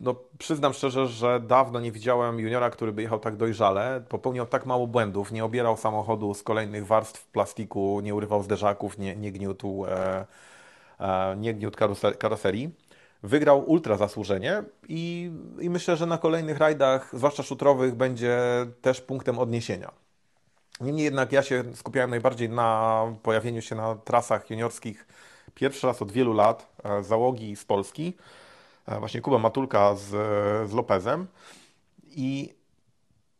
[0.00, 4.02] no przyznam szczerze, że dawno nie widziałem juniora, który by jechał tak dojrzale.
[4.08, 9.16] Popełniał tak mało błędów, nie obierał samochodu z kolejnych warstw plastiku, nie urywał zderzaków, nie,
[9.16, 10.26] nie gniótł, e,
[11.36, 12.74] nie gniótł karose- karoserii.
[13.22, 18.38] Wygrał ultra zasłużenie i, i myślę, że na kolejnych rajdach, zwłaszcza szutrowych, będzie
[18.80, 19.92] też punktem odniesienia.
[20.80, 25.06] Niemniej jednak ja się skupiałem najbardziej na pojawieniu się na trasach juniorskich
[25.58, 28.16] pierwszy raz od wielu lat e, załogi z Polski,
[28.86, 30.06] e, właśnie Kuba Matulka z,
[30.70, 31.26] z Lopezem
[32.06, 32.54] i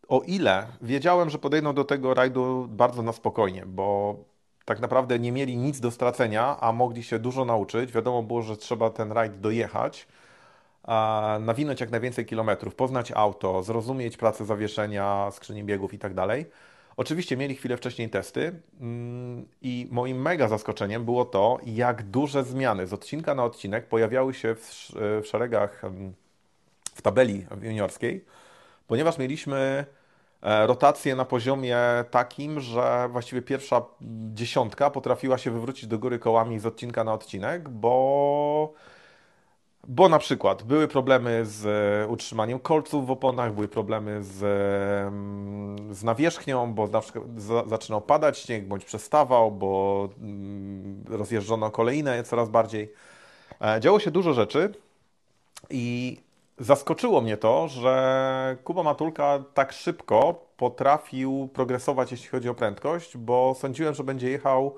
[0.08, 4.16] o ile wiedziałem, że podejdą do tego rajdu bardzo na spokojnie, bo
[4.64, 7.92] tak naprawdę nie mieli nic do stracenia, a mogli się dużo nauczyć.
[7.92, 10.06] Wiadomo było, że trzeba ten rajd dojechać,
[11.40, 16.46] nawinąć jak najwięcej kilometrów, poznać auto, zrozumieć pracę zawieszenia, skrzyni biegów i tak dalej.
[16.98, 22.86] Oczywiście mieli chwilę wcześniej testy mm, i moim mega zaskoczeniem było to, jak duże zmiany
[22.86, 25.82] z odcinka na odcinek pojawiały się w, sz- w szeregach,
[26.94, 28.24] w tabeli juniorskiej,
[28.86, 29.86] ponieważ mieliśmy
[30.42, 31.78] e, rotację na poziomie
[32.10, 33.82] takim, że właściwie pierwsza
[34.34, 38.72] dziesiątka potrafiła się wywrócić do góry kołami z odcinka na odcinek, bo
[39.86, 44.36] bo na przykład były problemy z e, utrzymaniem kolców w oponach, były problemy z,
[45.96, 52.22] z nawierzchnią, bo na przykład za, zaczynał padać śnieg, bądź przestawał, bo mm, rozjeżdżono kolejne
[52.22, 52.92] coraz bardziej.
[53.60, 54.74] E, Działo się dużo rzeczy
[55.70, 56.16] i
[56.58, 63.54] zaskoczyło mnie to, że Kuba Matulka tak szybko potrafił progresować, jeśli chodzi o prędkość, bo
[63.58, 64.74] sądziłem, że będzie jechał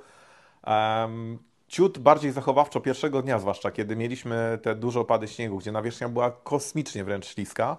[1.70, 6.30] ciut bardziej zachowawczo pierwszego dnia, zwłaszcza kiedy mieliśmy te duże opady śniegu, gdzie nawierzchnia była
[6.30, 7.76] kosmicznie wręcz śliska.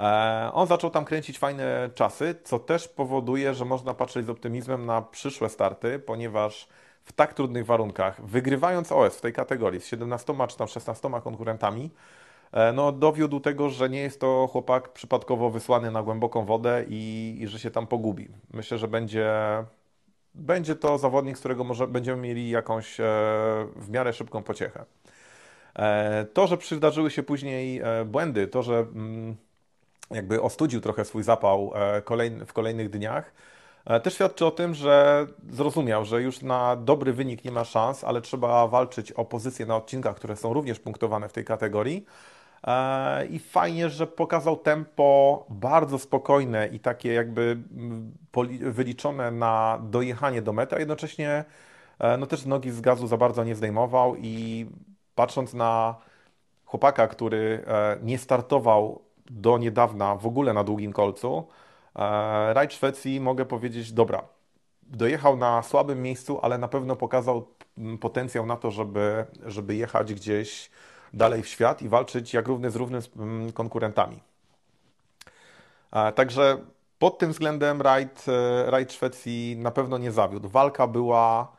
[0.00, 4.86] E, On zaczął tam kręcić fajne czasy, co też powoduje, że można patrzeć z optymizmem
[4.86, 6.68] na przyszłe starty, ponieważ
[7.04, 11.90] w tak trudnych warunkach, wygrywając OS w tej kategorii z 17 czy tam 16 konkurentami,
[12.52, 17.36] e, no dowiódł tego, że nie jest to chłopak przypadkowo wysłany na głęboką wodę i,
[17.40, 18.28] i że się tam pogubi.
[18.52, 19.30] Myślę, że będzie,
[20.34, 23.04] będzie to zawodnik, z którego może będziemy mieli jakąś e,
[23.76, 24.84] w miarę szybką pociechę.
[25.76, 29.36] E, To, że przydarzyły się później e, błędy, to, że mm,
[30.10, 31.72] jakby ostudził trochę swój zapał
[32.46, 33.32] w kolejnych dniach,
[34.02, 38.20] też świadczy o tym, że zrozumiał, że już na dobry wynik nie ma szans, ale
[38.20, 42.06] trzeba walczyć o pozycje na odcinkach, które są również punktowane w tej kategorii.
[42.66, 47.58] E, I fajnie, że pokazał tempo bardzo spokojne i takie jakby
[48.60, 51.44] wyliczone na dojechanie do mety, a jednocześnie
[51.98, 54.66] e, no też nogi z gazu za bardzo nie zdejmował i
[55.14, 55.94] patrząc na
[56.64, 61.46] chłopaka, który e, nie startował do niedawna w ogóle na długim kolcu,
[62.52, 64.22] rajd Szwecji mogę powiedzieć, dobra,
[64.82, 67.46] dojechał na słabym miejscu, ale na pewno pokazał
[68.00, 70.70] potencjał na to, żeby, żeby jechać gdzieś
[71.12, 74.20] dalej w świat i walczyć jak równy z równym z mm, konkurentami.
[76.14, 76.58] Także
[77.00, 80.48] pod tym względem rajd, e, rajd Szwecji na pewno nie zawiódł.
[80.48, 81.52] Walka była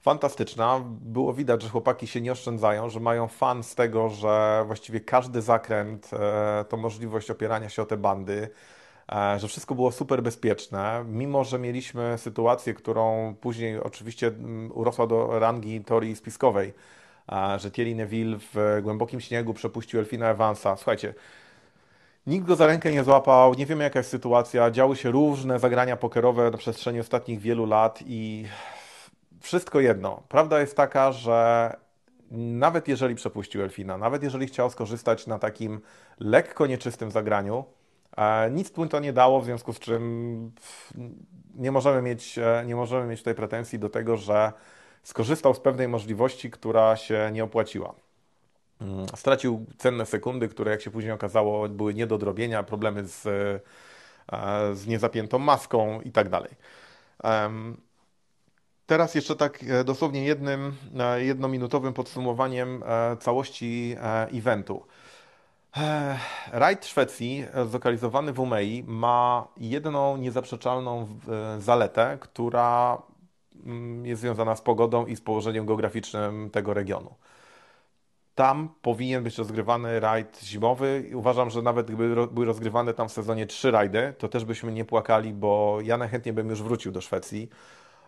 [0.00, 0.80] fantastyczna.
[1.00, 5.42] Było widać, że chłopaki się nie oszczędzają, że mają fan z tego, że właściwie każdy
[5.42, 8.48] zakręt e, to możliwość opierania się o te bandy,
[9.12, 15.06] e, że wszystko było super bezpieczne, mimo że mieliśmy sytuację, którą później oczywiście mm, urosła
[15.06, 16.72] do rangi teorii spiskowej,
[17.58, 20.76] że Thierry Neville w głębokim śniegu przepuścił Elfina Evansa.
[20.76, 21.14] Słuchajcie,
[22.26, 24.70] Nikt go za rękę nie złapał, nie wiemy jaka jest sytuacja.
[24.70, 28.44] Działy się różne zagrania pokerowe na przestrzeni ostatnich wielu lat i
[29.40, 30.22] wszystko jedno.
[30.28, 31.70] Prawda jest taka, że
[32.30, 35.80] nawet jeżeli przepuścił Elfina, nawet jeżeli chciał skorzystać na takim
[36.20, 37.64] lekko nieczystym zagraniu,
[38.16, 40.52] E, Nic mu to nie dało, w związku z czym
[41.54, 44.52] nie możemy mieć, e, nie możemy mieć tutaj pretensji do tego, że
[45.02, 47.94] skorzystał z pewnej możliwości, która się nie opłaciła.
[48.80, 53.26] Mm, Stracił cenne sekundy, które jak się później okazało były nie do odrobienia, problemy z,
[53.26, 56.50] e, z niezapiętą maską i tak dalej.
[58.86, 62.82] Teraz jeszcze tak e, dosłownie jednym, e, jednominutowym podsumowaniem
[63.20, 63.96] całości
[64.32, 64.86] eventu.
[66.52, 71.08] Rajd Szwecji, zlokalizowany w Umei, ma jedną niezaprzeczalną
[71.58, 73.02] zaletę, która
[74.02, 77.14] jest związana z pogodą i z położeniem geograficznym tego regionu.
[78.34, 83.46] Tam powinien być rozgrywany rajd zimowy uważam, że nawet gdyby były rozgrywane tam w sezonie
[83.46, 87.48] trzy rajdy, to też byśmy nie płakali, bo ja najchętniej bym już wrócił do Szwecji.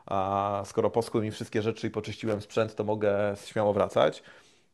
[0.07, 4.23] A skoro poschły mi wszystkie rzeczy i poczyściłem sprzęt, to mogę śmiało wracać.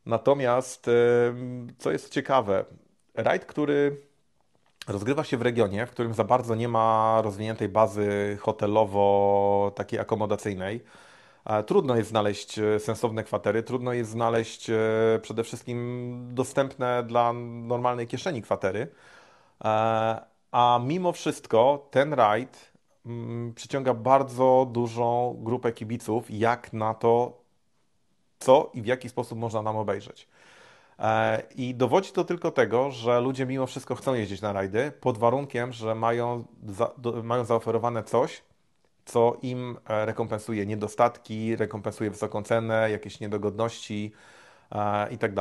[0.05, 0.89] Natomiast,
[1.77, 2.65] co jest ciekawe,
[3.15, 4.01] rajd, który
[4.87, 10.83] rozgrywa się w regionie, w którym za bardzo nie ma rozwiniętej bazy hotelowo takiej akomodacyjnej.
[11.45, 14.75] E, Trudno jest znaleźć e, sensowne kwatery, trudno jest znaleźć e,
[15.21, 18.87] przede wszystkim dostępne dla normalnej kieszeni kwatery.
[20.51, 22.71] A mimo wszystko ten rajd
[23.05, 27.41] mm, przyciąga bardzo dużą grupę kibiców, jak na to,
[28.39, 30.27] co i w jaki sposób można nam obejrzeć.
[31.01, 35.17] E, I dowodzi to tylko tego, że ludzie mimo wszystko chcą jeździć na rajdy, pod
[35.17, 38.43] warunkiem, że mają, za, do, mają zaoferowane coś,
[39.05, 44.11] co im e, rekompensuje niedostatki, rekompensuje wysoką cenę, jakieś niedogodności
[44.71, 45.31] e, i tak.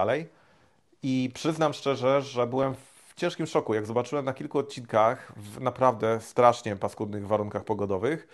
[1.02, 6.20] I przyznam szczerze, że byłem w ciężkim szoku, jak zobaczyłem na kilku odcinkach w naprawdę
[6.20, 8.28] strasznie paskudnych warunkach pogodowych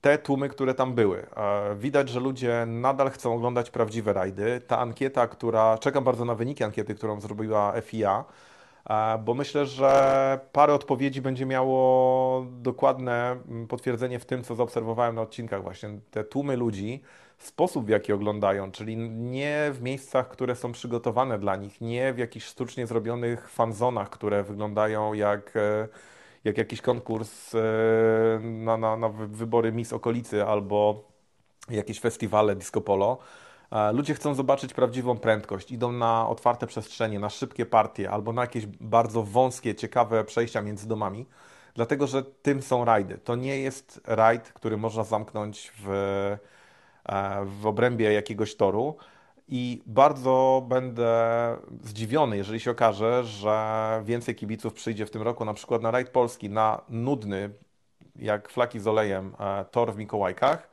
[0.00, 1.26] te tłumy, które tam były.
[1.36, 4.60] E, Widać, że ludzie nadal chcą oglądać prawdziwe rajdy.
[4.66, 8.24] Ta ankieta, która, czekam bardzo na wyniki ankiety, którą zrobiła FIA,
[8.90, 15.14] e, bo myślę, że parę odpowiedzi będzie miało dokładne mm, potwierdzenie w tym, co zaobserwowałem
[15.14, 16.00] na odcinkach właśnie.
[16.10, 17.02] Te tłumy ludzi,
[17.38, 22.18] sposób w jaki oglądają, czyli nie w miejscach, które są przygotowane dla nich, nie w
[22.18, 25.88] jakichś sztucznie zrobionych fanzonach, które wyglądają jak, e,
[26.48, 27.58] jak jakiś konkurs e,
[28.42, 31.04] na, na, na wy- wybory Miss okolicy albo
[31.70, 33.18] jakieś festiwale disco polo.
[33.72, 38.42] E, Ludzie chcą zobaczyć prawdziwą prędkość, idą na otwarte przestrzenie, na szybkie partie albo na
[38.42, 41.26] jakieś bardzo wąskie, ciekawe przejścia między domami,
[41.74, 43.18] dlatego że tym są rajdy.
[43.18, 45.88] To nie jest rajd, który można zamknąć w,
[47.08, 48.96] e, w obrębie jakiegoś toru.
[49.48, 55.54] I bardzo będę zdziwiony, jeżeli się okaże, że więcej kibiców przyjdzie w tym roku na
[55.54, 57.50] przykład na rajd polski, na nudny,
[58.16, 60.70] jak flaki z olejem, e, tor w Mikołajkach,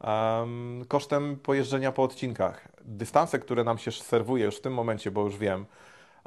[0.00, 2.68] em, kosztem pojeżdżenia po odcinkach.
[2.84, 5.66] Dystanse, które nam się serwuje już w tym momencie, bo już wiem,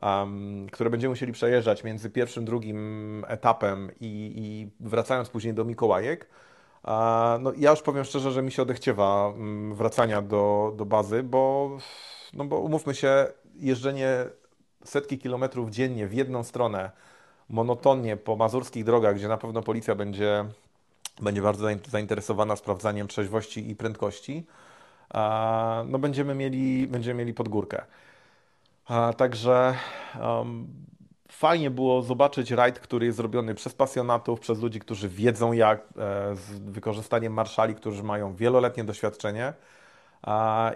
[0.02, 6.30] em, które będziemy musieli przejeżdżać między pierwszym, drugim etapem i, i wracając później do Mikołajek,
[7.40, 11.72] No, ja już powiem szczerze, że mi się odechciewa mm, wracania do, do bazy, bo,
[12.34, 14.26] no bo umówmy się, jeżdżenie
[14.84, 16.92] setki kilometrów dziennie w jedną stronę,
[17.50, 20.46] monotonnie po mazurskich drogach, gdzie na pewno policja będzie,
[21.22, 24.46] będzie bardzo zain- zainteresowana sprawdzaniem trzeźwości i prędkości,
[25.86, 27.86] no będziemy mieli, będziemy mieli pod górkę.
[28.86, 29.76] A, Także
[30.22, 30.68] um,
[31.38, 35.86] fajnie było zobaczyć rajd, który jest zrobiony przez pasjonatów, przez ludzi, którzy wiedzą jak, e,
[36.36, 39.54] z wykorzystaniem marszali, którzy mają wieloletnie doświadczenie.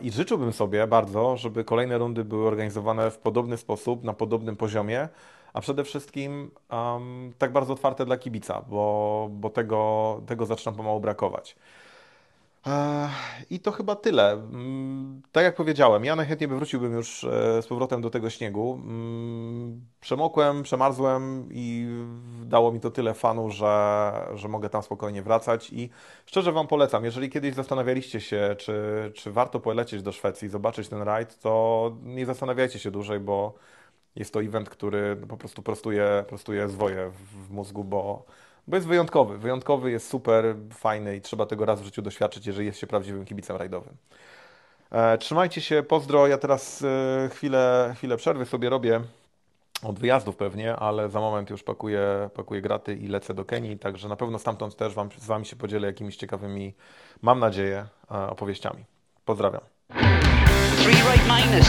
[0.01, 5.09] I życzyłbym sobie bardzo, żeby kolejne rundy były organizowane w podobny sposób, na podobnym poziomie,
[5.53, 10.99] a przede wszystkim um, tak bardzo otwarte dla kibica, bo, bo tego, tego zaczyna pomału
[10.99, 11.55] brakować.
[12.66, 13.09] Eee,
[13.49, 14.32] I to chyba tyle.
[14.34, 18.74] Mm, Tak jak powiedziałem, ja najchętniej by wróciłbym już e, z powrotem do tego śniegu.
[18.84, 21.88] Mm, Przemokłem, przemarzłem i
[22.45, 25.70] dało mi to tyle fanu, że, że mogę tam spokojnie wracać.
[25.74, 25.89] I
[26.26, 28.74] szczerze Wam polecam, jeżeli kiedyś zastanawialiście się, czy,
[29.16, 33.53] czy warto polecieć do Szwecji, zobaczyć ten rajd, to nie zastanawiajcie się dłużej, bo
[34.16, 37.12] jest to event, który po prostu prostuje, prostuje zwoje
[37.47, 38.26] w mózgu, bo,
[38.68, 39.38] bo jest wyjątkowy.
[39.38, 43.26] Wyjątkowy, jest super, fajny i trzeba tego raz w życiu doświadczyć, jeżeli jest się prawdziwym
[43.26, 43.93] kibicem rajdowym.
[44.91, 46.28] E, trzymajcie się, pozdro.
[46.28, 49.01] Ja teraz e, chwilę, chwilę przerwy sobie robię
[49.84, 54.07] od wyjazdów pewnie, ale za moment już pakuję, pakuję graty i lecę do Kenii, także
[54.07, 56.74] na pewno stamtąd też wam, z Wami się podzielę jakimiś ciekawymi,
[57.22, 58.86] mam nadzieję, e, opowieściami.
[59.26, 59.62] Pozdrawiam.
[60.84, 61.68] Three right minus,